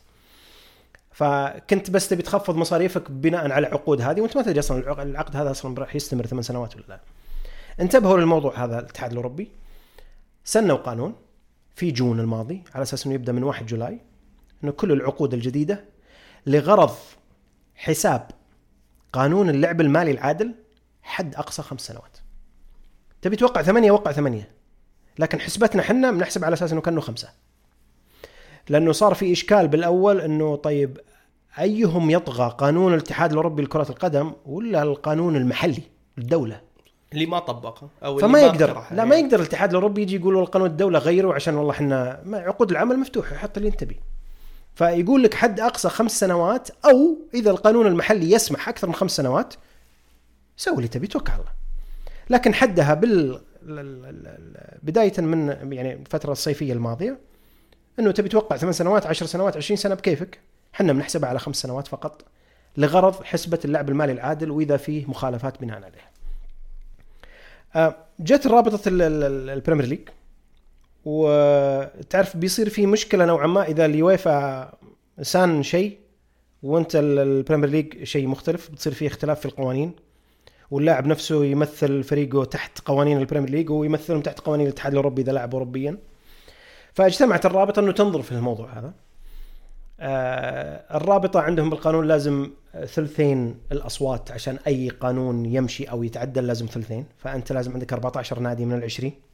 فكنت 1.12 1.91
بس 1.91 2.09
تبي 2.09 2.23
تخفض 2.23 2.57
مصاريفك 2.57 3.11
بناء 3.11 3.51
على 3.51 3.67
العقود 3.67 4.01
هذه 4.01 4.21
وأنت 4.21 4.37
ما 4.37 4.43
تدري 4.43 4.59
أصلا 4.59 5.03
العقد 5.03 5.37
هذا 5.37 5.51
أصلا 5.51 5.81
راح 5.81 5.97
يستمر 5.97 6.27
ثمان 6.27 6.43
سنوات 6.43 6.77
ولا 6.77 6.85
لا. 6.88 7.01
انتبهوا 7.81 8.19
للموضوع 8.19 8.64
هذا 8.64 8.79
الاتحاد 8.79 9.11
الأوروبي. 9.11 9.51
سنوا 10.45 10.77
قانون 10.77 11.14
في 11.75 11.91
جون 11.91 12.21
الماضي 12.21 12.62
على 12.75 12.83
أساس 12.83 13.07
إنه 13.07 13.14
يبدأ 13.14 13.33
من 13.33 13.43
1 13.43 13.67
جولاي 13.67 14.01
إنه 14.64 14.73
كل 14.73 14.93
العقود 14.93 15.35
الجديدة 15.35 15.85
لغرض 16.47 16.95
حساب 17.75 18.31
قانون 19.12 19.51
اللعب 19.51 19.81
المالي 19.81 20.11
العادل 20.11 20.55
حد 21.03 21.35
أقصى 21.35 21.62
خمس 21.62 21.81
سنوات. 21.81 22.18
تبي 23.23 23.37
توقع 23.37 23.62
ثمانية 23.62 23.90
وقع 23.90 24.12
ثمانية. 24.12 24.51
لكن 25.18 25.40
حسبتنا 25.40 25.83
حنا 25.83 26.11
بنحسب 26.11 26.44
على 26.44 26.55
أساس 26.55 26.73
إنه 26.73 26.81
كأنه 26.81 27.01
خمسة. 27.01 27.29
لأنه 28.68 28.92
صار 28.92 29.14
في 29.14 29.33
إشكال 29.33 29.68
بالأول 29.68 30.21
إنه 30.21 30.57
طيب 30.57 31.01
أيهم 31.59 32.11
يطغى 32.11 32.55
قانون 32.59 32.94
الاتحاد 32.94 33.31
الأوروبي 33.31 33.62
لكرة 33.62 33.87
القدم 33.90 34.33
ولا 34.47 34.83
القانون 34.83 35.37
المحلي 35.37 35.83
الدولة؟ 36.18 36.61
اللي 37.12 37.27
ما 37.27 37.38
طبقه 37.38 37.88
أو 38.05 38.18
فما 38.18 38.40
يقدر. 38.40 38.85
لا 38.90 39.05
ما 39.05 39.16
يقدر 39.16 39.40
الاتحاد 39.40 39.68
الأوروبي 39.68 40.03
يجي 40.03 40.16
يقول 40.16 40.35
والله 40.35 40.51
قانون 40.51 40.68
الدولة 40.68 40.99
غيره 40.99 41.35
عشان 41.35 41.55
والله 41.55 41.71
إحنا 41.73 42.23
عقود 42.27 42.71
العمل 42.71 42.99
مفتوحة 42.99 43.37
حط 43.37 43.57
اللي 43.57 43.68
أنت 43.68 43.81
تبيه 43.81 44.01
فيقول 44.79 45.23
لك 45.23 45.35
حد 45.35 45.61
أقصى 45.61 45.88
خمس 45.88 46.21
سنوات 46.21 46.69
أو 46.85 47.17
إذا 47.35 47.51
القانون 47.51 47.87
المحلي 47.87 48.33
يسمح 48.33 48.69
أكثر 48.69 48.87
من 48.87 48.95
خمس 48.95 49.11
سنوات 49.11 49.55
سوي 50.57 50.77
اللي 50.77 50.88
تبي 50.88 51.07
توكل 51.07 51.33
على 51.33 51.41
الله. 51.41 51.53
لكن 52.31 52.55
حدها 52.55 52.95
بال 52.95 53.41
بداية 54.83 55.21
من 55.21 55.73
يعني 55.73 55.93
الفترة 55.93 56.33
الصيفية 56.33 56.73
الماضية 56.73 57.19
إنه 57.99 58.11
تبي 58.11 58.29
توقع 58.29 58.57
ثمان 58.57 58.73
سنوات 58.73 59.07
عشر 59.07 59.27
سنوات 59.27 59.57
عشرين 59.57 59.77
سنة 59.77 59.95
بكيفك. 59.95 60.41
إحنا 60.75 60.93
بنحسبها 60.93 61.29
على 61.29 61.38
خمس 61.38 61.57
سنوات 61.57 61.87
فقط 61.87 62.25
لغرض 62.77 63.25
حسبة 63.25 63.59
اللعب 63.64 63.88
المالي 63.88 64.12
العادل 64.12 64.51
وإذا 64.51 64.77
فيه 64.77 65.07
مخالفات 65.07 65.61
بناء 65.61 65.77
عليها 65.77 66.11
آه، 67.77 67.97
جت 68.21 68.47
رابطة 68.47 68.81
البريمير 68.87 69.87
ليج. 69.87 70.09
وتعرف 71.09 72.37
بيصير 72.37 72.68
في 72.68 72.87
مشكلة 72.87 73.25
نوعا 73.25 73.47
ما 73.47 73.62
إذا 73.62 73.85
اليويفا 73.87 74.73
سان 75.23 75.62
شيء 75.62 75.99
وانت 76.62 76.97
البريمير 76.97 77.68
ليج 77.68 78.05
شيء 78.05 78.27
مختلف 78.27 78.71
بتصير 78.71 78.92
في 78.92 79.07
اختلاف 79.07 79.40
في 79.40 79.47
القوانين. 79.47 79.92
واللاعب 80.71 81.07
نفسه 81.07 81.44
يمثل 81.44 82.03
فريقه 82.03 82.44
تحت 82.44 82.79
قوانين 82.81 83.18
البريمير 83.18 83.51
ليج 83.51 83.71
ويمثلهم 83.71 84.21
تحت 84.21 84.40
قوانين 84.40 84.66
الاتحاد 84.66 84.92
الأوروبي 84.92 85.23
إذا 85.23 85.33
لعب 85.33 85.53
اوروبيا. 85.53 85.99
فاجتمعت 86.94 87.47
الرابطة 87.47 87.81
إنه 87.81 87.92
تنظر 87.92 88.23
في 88.23 88.33
الموضوع 88.33 88.79
هذا. 88.79 88.94
آه 90.01 90.97
الرابطة 90.97 91.40
عندهم 91.40 91.71
بالقانون 91.71 92.07
لازم 92.09 92.51
ثلثين 92.85 93.55
الأصوات 93.73 94.31
عشان 94.31 94.59
أي 94.66 94.88
قانون 94.88 95.47
يمشي 95.47 95.85
أو 95.85 96.03
يتعدل 96.03 96.47
لازم 96.47 96.66
ثلثين. 96.66 97.07
فأنت 97.18 97.53
لازم 97.53 97.73
عندك 97.73 97.92
14 97.92 98.38
نادي 98.38 98.64
من 98.64 98.79
العشرين. 98.79 99.28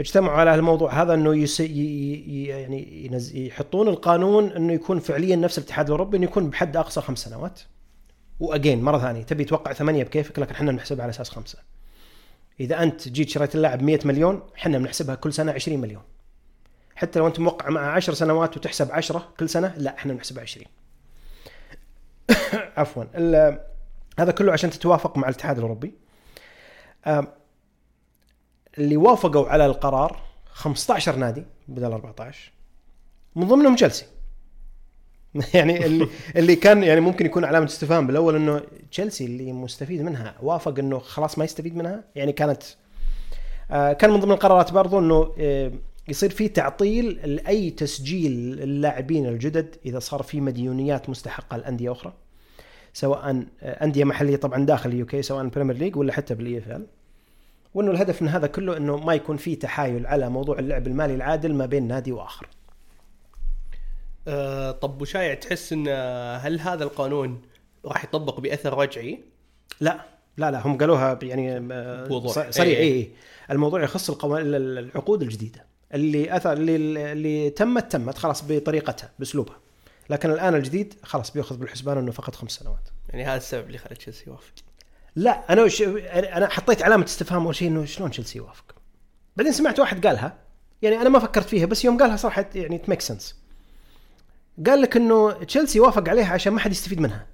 اجتمعوا 0.00 0.38
على 0.38 0.54
الموضوع 0.54 1.02
هذا 1.02 1.14
إنه 1.14 1.36
يس... 1.36 1.60
ي... 1.60 2.44
يعني 2.44 3.06
ينز... 3.06 3.36
يحطون 3.36 3.88
القانون 3.88 4.52
إنه 4.52 4.72
يكون 4.72 4.98
فعليا 4.98 5.36
نفس 5.36 5.58
الاتحاد 5.58 5.86
الأوروبي 5.86 6.16
إنه 6.16 6.24
يكون 6.24 6.50
بحد 6.50 6.76
أقصى 6.76 7.00
خمس 7.00 7.18
سنوات. 7.18 7.60
واجين 8.40 8.82
مرة 8.82 8.98
ثانية 8.98 9.22
تبي 9.22 9.44
توقع 9.44 9.72
ثمانية 9.72 10.04
بكيفك 10.04 10.38
لكن 10.38 10.52
إحنا 10.52 10.72
بنحسبها 10.72 11.02
على 11.02 11.10
أساس 11.10 11.30
خمسة. 11.30 11.58
إذا 12.60 12.82
أنت 12.82 13.08
جيت 13.08 13.28
شريت 13.28 13.54
اللاعب 13.54 13.82
100 13.82 13.98
مليون 14.04 14.42
إحنا 14.56 14.78
بنحسبها 14.78 15.14
كل 15.14 15.32
سنة 15.32 15.52
20 15.52 15.80
مليون. 15.80 16.02
حتى 16.96 17.18
لو 17.18 17.26
أنت 17.26 17.40
موقع 17.40 17.70
مع 17.70 17.92
10 17.92 18.14
سنوات 18.14 18.56
وتحسب 18.56 18.92
10 18.92 19.28
كل 19.40 19.48
سنة 19.48 19.74
لا 19.76 19.94
إحنا 19.94 20.12
بنحسبها 20.12 20.42
20 20.42 20.66
عفوا 22.76 23.04
هذا 24.18 24.32
كله 24.32 24.52
عشان 24.52 24.70
تتوافق 24.70 25.18
مع 25.18 25.28
الاتحاد 25.28 25.56
الأوروبي. 25.56 25.94
اللي 28.78 28.96
وافقوا 28.96 29.48
على 29.48 29.66
القرار 29.66 30.20
15 30.52 31.16
نادي 31.16 31.44
بدل 31.68 31.92
14 31.92 32.52
من 33.36 33.48
ضمنهم 33.48 33.74
تشيلسي. 33.76 34.06
يعني 35.54 35.86
اللي 35.86 36.08
اللي 36.36 36.56
كان 36.56 36.82
يعني 36.82 37.00
ممكن 37.00 37.26
يكون 37.26 37.44
علامة 37.44 37.66
استفهام 37.66 38.06
بالأول 38.06 38.36
إنه 38.36 38.62
تشيلسي 38.90 39.24
اللي 39.24 39.52
مستفيد 39.52 40.02
منها 40.02 40.34
وافق 40.42 40.78
إنه 40.78 40.98
خلاص 40.98 41.38
ما 41.38 41.44
يستفيد 41.44 41.76
منها. 41.76 42.04
يعني 42.14 42.32
كانت 42.32 42.62
آه، 43.70 43.92
كان 43.92 44.10
من 44.10 44.20
ضمن 44.20 44.32
القرارات 44.32 44.72
برضو 44.72 44.98
إنه 44.98 45.34
آه، 45.38 45.72
يصير 46.08 46.30
في 46.30 46.48
تعطيل 46.48 47.06
لأي 47.24 47.70
تسجيل 47.70 48.32
اللاعبين 48.62 49.26
الجدد 49.26 49.76
إذا 49.86 49.98
صار 49.98 50.22
في 50.22 50.40
مديونيات 50.40 51.10
مستحقة 51.10 51.56
لأندية 51.56 51.92
أخرى. 51.92 52.12
سواء 52.92 53.46
آه، 53.62 53.84
أندية 53.84 54.04
محلية 54.04 54.36
طبعا 54.36 54.66
داخل 54.66 54.90
ال 54.90 55.01
UK 55.01 55.22
سواء 55.22 55.42
البريمير 55.42 55.76
ليج 55.76 55.96
ولا 55.96 56.12
حتى 56.12 56.34
بال 56.34 56.58
EFL 56.58 56.86
وإنه 57.76 57.90
الهدف 57.90 58.22
من 58.22 58.28
هذا 58.28 58.46
كله 58.46 58.76
إنه 58.76 58.96
ما 58.96 59.14
يكون 59.14 59.36
في 59.36 59.56
تحايل 59.56 60.06
على 60.06 60.28
موضوع 60.28 60.58
اللعب 60.58 60.86
المالي 60.86 61.14
العادل 61.14 61.54
ما 61.54 61.66
بين 61.66 61.88
نادي 61.88 62.12
وآخر 62.12 62.48
آه 64.28 64.70
طب 64.70 65.02
وشايع 65.02 65.34
تحس 65.34 65.72
إن 65.72 65.88
هل 66.40 66.60
هذا 66.60 66.84
القانون 66.84 67.42
راح 67.84 68.04
يطبق 68.04 68.40
بأثر 68.40 68.78
رجعي؟ 68.78 69.20
لا 69.80 70.00
لا 70.36 70.50
لا 70.50 70.66
هم 70.66 70.78
قالوها 70.78 71.18
يعني 71.22 71.72
آه، 71.72 72.06
بوضوح. 72.06 72.50
صريح 72.50 72.78
إيه. 72.78 72.92
اي 72.92 72.98
اي 72.98 73.10
الموضوع 73.50 73.82
يخص 73.82 74.24
العقود 74.24 75.22
الجديدة 75.22 75.66
اللي 75.94 76.36
أثر 76.36 76.52
اللي 76.52 77.12
اللي 77.12 77.50
تمت 77.50 77.92
تمت 77.92 78.18
خلاص 78.18 78.44
بطريقتها 78.48 79.10
بأسلوبها 79.18 79.56
لكن 80.10 80.30
الآن 80.30 80.54
الجديد 80.54 80.94
خلاص 81.02 81.30
بيأخذ 81.30 81.56
بالحسبان 81.56 81.98
إنه 81.98 82.12
فقط 82.12 82.34
خمس 82.34 82.52
سنوات 82.52 82.88
يعني 83.08 83.24
هذا 83.24 83.36
السبب 83.36 83.66
اللي 83.66 83.78
خلى 83.78 83.94
تشيلسي 83.94 84.24
يوافق 84.26 84.52
لا 85.16 85.52
أنا 85.52 85.62
وش... 85.62 85.82
أنا 85.82 86.48
حطيت 86.48 86.82
علامة 86.82 87.04
استفهام 87.04 87.44
أول 87.44 87.54
شيء 87.54 87.68
إنه 87.68 87.84
شلون 87.84 88.10
تشيلسي 88.10 88.38
يوافق. 88.38 88.64
بعدين 89.36 89.52
سمعت 89.52 89.80
واحد 89.80 90.06
قالها 90.06 90.38
يعني 90.82 91.00
أنا 91.00 91.08
ما 91.08 91.18
فكرت 91.18 91.48
فيها 91.48 91.66
بس 91.66 91.84
يوم 91.84 91.98
قالها 91.98 92.16
صراحة 92.16 92.46
يعني 92.54 92.78
ت 92.78 92.82
make 92.82 93.00
sense 93.00 93.36
قال 94.66 94.80
لك 94.82 94.96
إنه 94.96 95.32
تشيلسي 95.32 95.80
وافق 95.80 96.08
عليها 96.08 96.32
عشان 96.32 96.52
ما 96.52 96.60
حد 96.60 96.70
يستفيد 96.70 97.00
منها. 97.00 97.26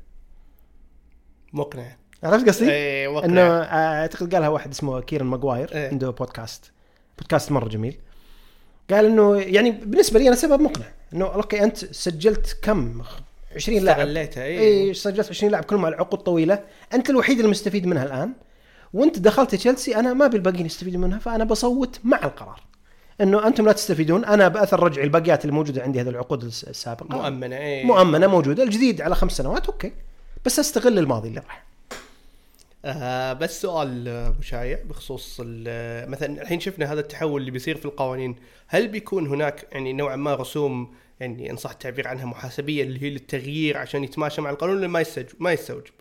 مقنع. 1.53 1.97
عرفت 2.23 2.49
قصدي؟ 2.49 2.73
اي 2.73 3.09
مقنع. 3.09 3.25
إنه 3.25 3.41
آه، 3.41 4.01
أعتقد 4.03 4.35
قالها 4.35 4.49
واحد 4.49 4.71
اسمه 4.71 5.01
كيرن 5.01 5.27
ماجواير 5.27 5.73
إيه. 5.75 5.89
عنده 5.89 6.11
بودكاست 6.11 6.73
بودكاست 7.19 7.53
مرة 7.53 7.69
جميل. 7.69 7.99
قال 8.91 9.05
إنه 9.05 9.37
يعني 9.37 9.71
بالنسبة 9.71 10.19
لي 10.19 10.29
أنا 10.29 10.37
سبب 10.37 10.61
مقنع. 10.61 10.87
إنه 11.15 11.25
okay 11.25 11.65
أنت 11.65 11.77
سجلت 11.77 12.59
كم 12.63 13.03
20 13.57 13.79
لاعب. 13.85 13.99
استغليتها 14.01 14.45
اي 14.45 14.59
اي 14.89 14.95
سجلت 14.95 15.29
20 15.29 15.53
لاعب 15.53 15.65
كلهم 15.65 15.85
على 15.87 15.97
عقود 15.97 16.21
طويله 16.21 16.59
أنت 16.95 17.11
الوحيد 17.11 17.41
المستفيد 17.41 17.87
منها 17.87 18.05
الآن. 18.05 18.33
وأنت 18.93 19.19
دخلت 19.19 19.55
تشيلسي 19.55 19.97
أنا 19.97 20.13
ما 20.13 20.27
ابي 20.27 20.37
الباقيين 20.37 20.67
يستفيدوا 20.67 21.01
منها 21.01 21.19
فأنا 21.19 21.45
بصوت 21.45 22.01
مع 22.05 22.21
القرار. 22.25 22.61
إنه 23.21 23.47
أنتم 23.47 23.65
لا 23.67 23.73
تستفيدون. 23.73 24.25
أنا 24.25 24.49
بأثر 24.49 24.83
رجعي 24.83 25.05
الباقيات 25.05 25.45
اللي 25.45 25.55
موجودة 25.55 25.83
عندي 25.83 26.01
هذه 26.01 26.09
العقود 26.09 26.45
الس- 26.45 26.65
السابقة. 26.65 27.17
مأمنة 27.17 27.57
اي 27.57 27.85
مأمنة 27.85 28.27
موجودة. 28.27 28.63
الجديد 28.63 29.01
على 29.01 29.15
خمس 29.15 29.33
سنوات 29.33 29.67
okay. 29.67 29.93
بس 30.45 30.59
أستغل 30.59 30.99
الماضي 30.99 31.29
اللي 31.29 31.41
راح. 31.41 31.65
آه 32.85 33.33
بس 33.33 33.63
سؤال 33.63 34.09
آه، 34.09 34.29
أبو 34.29 34.43
شايع 34.43 34.79
بخصوص 34.89 35.37
ال- 35.45 36.11
مثلا 36.11 36.43
الحين 36.43 36.61
شفنا 36.61 36.93
هذا 36.93 37.01
التحول 37.01 37.41
اللي 37.41 37.51
بيصير 37.51 37.77
في 37.77 37.85
القوانين. 37.85 38.37
هل 38.69 38.89
بيكون 38.89 39.27
هناك 39.27 39.67
يعني 39.73 39.93
نوعا 39.93 40.17
ما 40.17 40.35
رسوم 40.35 40.95
يعني 41.23 41.51
ان 41.51 41.57
صح 41.57 41.71
التعبير 41.71 42.09
عنها 42.09 42.25
محاسبيه 42.27 42.83
اللي 42.83 43.03
هي 43.03 43.11
للتغيير 43.11 43.77
عشان 43.77 44.05
يتماشى 44.05 44.41
مع 44.41 44.51
القانون 44.51 44.77
ولا 44.77 44.87
ما 44.87 45.01
يستوجب 45.01 45.29
ما 45.41 45.53
يستوجب. 45.53 45.93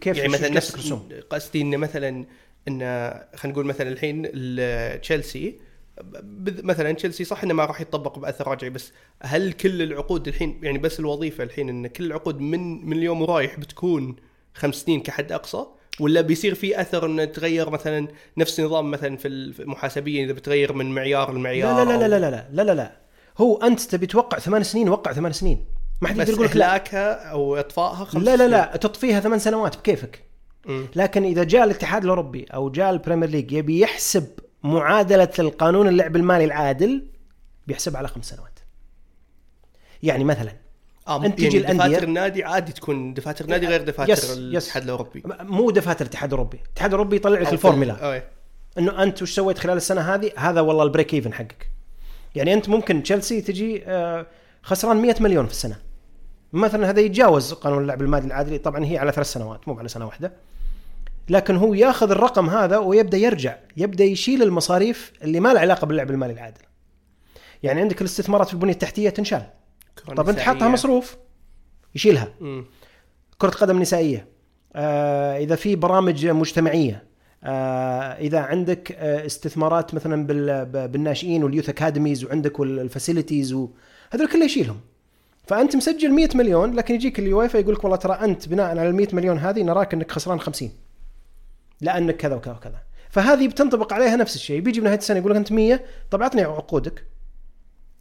كيف 0.00 0.16
يعني 0.16 0.28
مثلا 0.28 0.48
نفس؟ 0.48 0.92
قصدي 1.30 1.60
إنه 1.62 1.76
مثلا 1.76 2.08
إن 2.68 2.78
خلينا 3.34 3.52
نقول 3.54 3.66
مثلا 3.66 3.88
الحين 3.88 4.22
ال- 4.34 5.00
تشيلسي 5.00 5.58
مثلا 6.44 6.92
تشيلسي 6.92 7.24
صح 7.24 7.42
إنه 7.44 7.54
ما 7.54 7.64
راح 7.64 7.80
يطبق 7.80 8.18
بأثر 8.18 8.48
رجعي 8.48 8.70
بس 8.70 8.92
هل 9.22 9.52
كل 9.52 9.82
العقود 9.82 10.28
الحين 10.28 10.60
يعني 10.62 10.78
بس 10.78 11.00
الوظيفة 11.00 11.44
الحين 11.44 11.68
إن 11.68 11.86
كل 11.86 12.04
العقود 12.04 12.40
من 12.40 12.86
من 12.86 12.96
اليوم 12.98 13.22
ورايح 13.22 13.60
بتكون 13.60 14.16
خمس 14.54 14.74
سنين 14.74 15.00
كحد 15.00 15.32
أقصى؟ 15.32 15.64
ولا 16.00 16.20
بيصير 16.20 16.54
في 16.54 16.80
أثر 16.80 17.06
إنه 17.06 17.24
تغير 17.24 17.70
مثلا 17.70 18.08
نفس 18.36 18.60
نظام 18.60 18.90
مثلا 18.90 19.16
في 19.16 19.28
المحاسبية 19.28 20.24
إذا 20.24 20.32
بتغير 20.32 20.72
من 20.72 20.94
معيار 20.94 21.32
لمعيار؟ 21.32 21.84
لا 21.84 21.84
لا 21.84 21.98
لا 21.98 21.98
أو- 21.98 22.10
لا 22.10 22.18
لا 22.18 22.30
لا 22.30 22.48
لا 22.52 22.62
لا 22.62 22.74
لا. 22.74 22.96
هو 23.38 23.56
أنت 23.56 23.80
تبي 23.80 24.06
توقع 24.06 24.38
ثمان 24.38 24.62
سنين 24.62 24.88
وقع 24.88 25.12
ثمان 25.12 25.32
سنين. 25.32 25.64
ما 26.00 26.08
حد 26.08 26.16
يقدر 26.16 26.32
يقول 26.32 26.46
لك 26.46 26.56
لا. 26.56 27.30
أو 27.30 27.56
إطفائها 27.56 28.04
خمس 28.04 28.22
لا 28.22 28.36
لا. 28.36 28.48
لا. 28.48 28.76
تطفيها 28.76 29.20
ثمان 29.20 29.38
سنوات 29.38 29.76
بكيفك. 29.76 30.24
مم. 30.66 30.86
لكن 30.96 31.24
إذا 31.24 31.44
جاء 31.44 31.64
الاتحاد 31.64 32.02
الأوروبي 32.04 32.44
أو 32.44 32.70
جاء 32.70 32.90
البريمير 32.90 33.28
ليج 33.28 33.52
يبي 33.52 33.80
يحسب 33.80 34.26
معادلة 34.62 35.28
القانون 35.38 35.88
اللعب 35.88 36.16
المالي 36.16 36.44
العادل 36.44 37.08
بيحسب 37.66 37.96
على 37.96 38.08
خمس 38.08 38.24
سنوات. 38.24 38.58
يعني 40.02 40.24
مثلا 40.24 40.52
آه 41.08 41.20
يعني 41.20 41.32
تجي 41.32 41.62
الأندية- 41.62 41.70
دفاتر 41.70 42.02
النادي 42.02 42.44
عادي 42.44 42.72
تكون 42.72 43.14
دفاتر 43.14 43.44
النادي 43.44 43.66
غير 43.66 43.82
دفاتر 43.82 44.12
yes،. 44.12 44.30
الاتحاد 44.30 44.82
الأوروبي. 44.82 45.22
مو 45.40 45.70
دفاتر 45.70 46.04
الاتحاد 46.04 46.32
الأوروبي. 46.32 46.60
الاتحاد 46.66 46.90
الأوروبي 46.90 47.16
يطلع 47.16 47.40
لك 47.40 47.52
الفورمولا. 47.52 48.22
إنه 48.78 49.02
أنت 49.02 49.22
وش 49.22 49.34
سويت 49.34 49.58
خلال 49.58 49.76
السنة 49.76 50.00
هذه؟ 50.00 50.32
هذا 50.36 50.60
والله 50.60 50.82
ال 50.82 50.87
break 50.87 51.14
even 51.14 51.32
حقك. 51.34 51.77
يعني 52.34 52.54
أنت 52.54 52.68
ممكن 52.68 53.02
تشيلسي 53.02 53.40
تجي 53.40 53.82
آه، 53.86 54.26
خسران 54.62 54.96
100 54.96 55.14
مليون 55.20 55.46
في 55.46 55.52
السنة. 55.52 55.76
مثلا 56.52 56.90
هذا 56.90 57.00
يتجاوز 57.00 57.52
قانون 57.52 57.82
اللعب 57.82 58.02
المالي 58.02 58.26
العادلي 58.26 58.58
طبعا 58.58 58.84
هي 58.84 58.98
على 58.98 59.12
ثلاث 59.12 59.32
سنوات 59.32 59.68
مو 59.68 59.78
على 59.78 59.88
سنة 59.88 60.06
واحدة. 60.06 60.32
لكن 61.28 61.56
هو 61.56 61.74
ياخذ 61.74 62.10
الرقم 62.10 62.50
هذا 62.50 62.78
ويبدأ 62.78 63.18
يرجع 63.18 63.56
يبدأ 63.76 64.04
يشيل 64.04 64.42
المصاريف 64.42 65.12
اللي 65.22 65.40
ما 65.40 65.52
لها 65.52 65.60
علاقة 65.60 65.86
باللعب 65.86 66.10
المالي 66.10 66.32
العادل 66.32 66.60
يعني 67.62 67.80
عندك 67.80 68.00
الاستثمارات 68.00 68.46
في 68.46 68.54
البنية 68.54 68.72
التحتية 68.72 69.10
تنشال. 69.10 69.42
طب 70.16 70.28
أنت 70.28 70.38
حاطها 70.38 70.68
مصروف 70.68 71.16
يشيلها. 71.94 72.34
مم. 72.40 72.64
كرة 73.38 73.50
قدم 73.50 73.78
نسائية. 73.78 74.28
آه 74.76 75.38
إذا 75.38 75.56
في 75.56 75.76
برامج 75.76 76.26
مجتمعية 76.26 77.07
آه 77.44 78.12
إذا 78.12 78.38
عندك 78.38 78.92
آه 78.92 79.26
استثمارات 79.26 79.94
مثلا 79.94 80.26
بالناشئين 80.86 81.44
وال 81.44 81.51
youth 81.51 81.68
academies 81.68 82.24
وعندك 82.24 82.60
ال 82.60 82.68
facilities 82.68 83.52
هذول 84.10 84.28
كله 84.32 84.44
يشيلهم. 84.44 84.80
فأنت 85.46 85.76
مسجل 85.76 86.12
100 86.12 86.28
مليون 86.34 86.74
لكن 86.74 86.94
يجيك 86.94 87.18
اليويفا 87.18 87.58
يقول 87.58 87.74
لك 87.74 87.84
والله 87.84 87.96
ترى 87.96 88.12
أنت 88.12 88.48
بناء 88.48 88.66
على 88.66 88.88
ال 88.88 88.94
100 88.94 89.08
مليون 89.12 89.38
هذه 89.38 89.62
نراك 89.62 89.94
أنك 89.94 90.12
خسران 90.12 90.40
50 90.40 90.70
لأنك 91.80 92.16
كذا 92.16 92.34
وكذا 92.34 92.52
وكذا. 92.52 92.78
فهذه 93.10 93.48
بتنطبق 93.48 93.92
عليها 93.92 94.16
نفس 94.16 94.36
الشيء. 94.36 94.60
بيجي 94.60 94.80
بنهاية 94.80 94.98
السنة 94.98 95.18
يقول 95.18 95.30
لك 95.30 95.36
أنت 95.36 95.52
100 95.52 95.80
طب 96.10 96.22
أعطني 96.22 96.42
عقودك. 96.42 97.04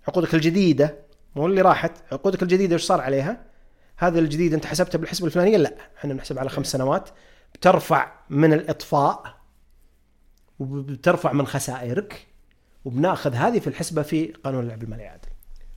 عقودك 0.08 0.34
الجديدة 0.34 0.96
مو 1.36 1.46
اللي 1.46 1.62
راحت. 1.62 1.92
عقودك 2.12 2.44
الجديدة 2.44 2.76
وش 2.76 2.84
صار 2.84 3.02
عليها؟ 3.02 3.42
هذا 3.98 4.20
الجديد 4.20 4.54
أنت 4.54 4.66
حسبته 4.66 4.98
بالحسبة 5.00 5.26
الفلانية؟ 5.26 5.58
لا 5.58 5.74
إحنا 5.98 6.14
بنحسب 6.14 6.40
على 6.40 6.50
خمس 6.50 6.68
سنوات. 6.68 7.10
بترفع 7.60 8.12
من 8.30 8.54
الإطفاء 8.54 9.38
وبترفع 10.60 11.34
من 11.34 11.48
خسائرك 11.48 12.28
وبناخذ 12.86 13.34
هذه 13.34 13.60
في 13.60 13.68
الحسبة 13.68 14.02
في 14.02 14.34
قانون 14.44 14.64
اللعب 14.64 14.84
المالي 14.84 15.04
العادل. 15.04 15.28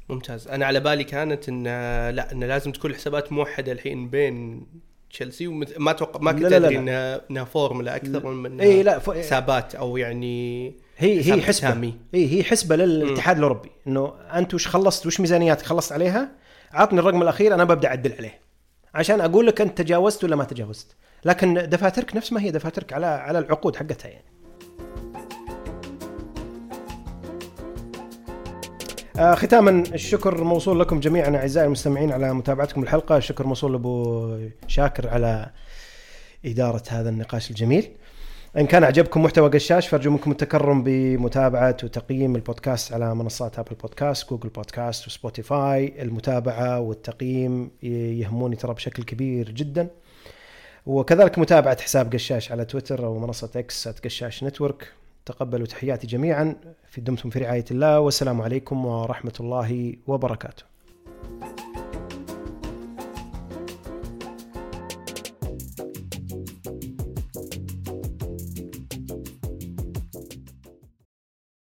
ممتاز. 0.08 0.48
أنا 0.48 0.66
على 0.66 0.80
بالي 0.80 1.04
كانت 1.04 1.48
إن 1.48 1.64
لا 2.10 2.32
إن 2.32 2.44
لازم 2.44 2.72
تكون 2.72 2.90
الحسابات 2.90 3.32
موحدة 3.32 3.72
الحين 3.72 4.10
بين 4.10 4.66
تشيلسي 5.10 5.46
وما 5.46 5.90
أتوقع 5.90 6.20
ما 6.20 6.32
كنت 6.32 6.44
أدري. 6.44 6.78
إنها 6.78 7.20
إنها 7.30 7.44
فورمولا 7.44 7.96
أكثر 7.96 8.26
من 8.26 8.52
إنها 8.52 8.64
اي 8.64 8.82
لا 8.82 8.98
ف... 8.98 9.10
حسابات 9.10 9.74
أو 9.74 9.96
يعني 9.96 10.66
هي 10.98 11.32
هي 11.32 11.42
حسبة. 11.42 11.94
اي 12.14 12.38
هي 12.38 12.44
حسبة 12.44 12.76
للاتحاد 12.76 13.36
الأوروبي. 13.36 13.70
إنه 13.86 14.14
أنت 14.32 14.54
وش 14.54 14.68
خلصت 14.68 15.06
وش 15.06 15.20
ميزانياتك 15.20 15.66
خلصت 15.66 15.92
عليها؟ 15.92 16.30
عطني 16.72 17.00
الرقم 17.00 17.22
الأخير 17.22 17.54
أنا 17.54 17.64
ببدأ 17.64 17.88
أعدل 17.88 18.12
عليه. 18.12 18.40
عشان 18.94 19.20
أقول 19.20 19.46
لك 19.46 19.60
أنت 19.60 19.78
تجاوزت 19.78 20.24
ولا 20.24 20.36
ما 20.36 20.44
تجاوزت. 20.44 20.96
لكن 21.24 21.54
دفاترك 21.54 22.16
نفس 22.16 22.32
ما 22.32 22.40
هي 22.40 22.50
دفاترك 22.50 22.92
على 22.92 23.06
على 23.06 23.38
العقود 23.38 23.76
حقتها 23.76 24.08
يعني. 24.08 24.24
آه 29.18 29.34
ختاما 29.34 29.70
الشكر 29.94 30.44
موصول 30.44 30.80
لكم 30.80 31.00
جميعا 31.00 31.36
أعزائي 31.36 31.66
المستمعين 31.66 32.12
على 32.12 32.34
متابعتكم 32.34 32.82
الحلقة. 32.82 33.16
الشكر 33.16 33.46
موصول 33.46 33.72
لأبو 33.72 34.36
شاكر 34.66 35.08
على 35.08 35.50
إدارة 36.44 36.82
هذا 36.88 37.08
النقاش 37.08 37.50
الجميل. 37.50 37.90
إن 38.56 38.66
كان 38.66 38.84
عجبكم 38.84 39.22
محتوى 39.22 39.50
قشاش 39.50 39.88
فأرجو 39.88 40.10
منكم 40.10 40.30
التكرم 40.30 40.82
بمتابعة 40.82 41.76
وتقييم 41.84 42.36
البودكاست 42.36 42.92
على 42.92 43.14
منصات 43.14 43.58
ابل 43.58 43.74
بودكاست 43.74 44.30
جوجل 44.30 44.48
بودكاست 44.48 45.06
وسبوتيفاي 45.06 46.02
المتابعة 46.02 46.80
والتقييم 46.80 47.70
يهموني 47.82 48.56
ترى 48.56 48.74
بشكل 48.74 49.02
كبير 49.02 49.50
جدا. 49.50 49.88
وكذلك 50.90 51.38
متابعة 51.38 51.80
حساب 51.80 52.12
قشاش 52.12 52.52
على 52.52 52.64
تويتر 52.64 53.04
أو 53.04 53.18
منصة 53.18 53.50
إكس 53.56 53.88
قشاش 53.88 54.44
نتورك. 54.44 54.92
تقبلوا 55.26 55.66
تحياتي 55.66 56.06
جميعا. 56.06 56.54
في 56.88 57.00
دمتم 57.00 57.30
في 57.30 57.38
رعاية 57.38 57.64
الله. 57.70 58.00
والسلام 58.00 58.42
عليكم 58.42 58.86
ورحمة 58.86 59.32
الله 59.40 59.94
وبركاته. 60.06 60.62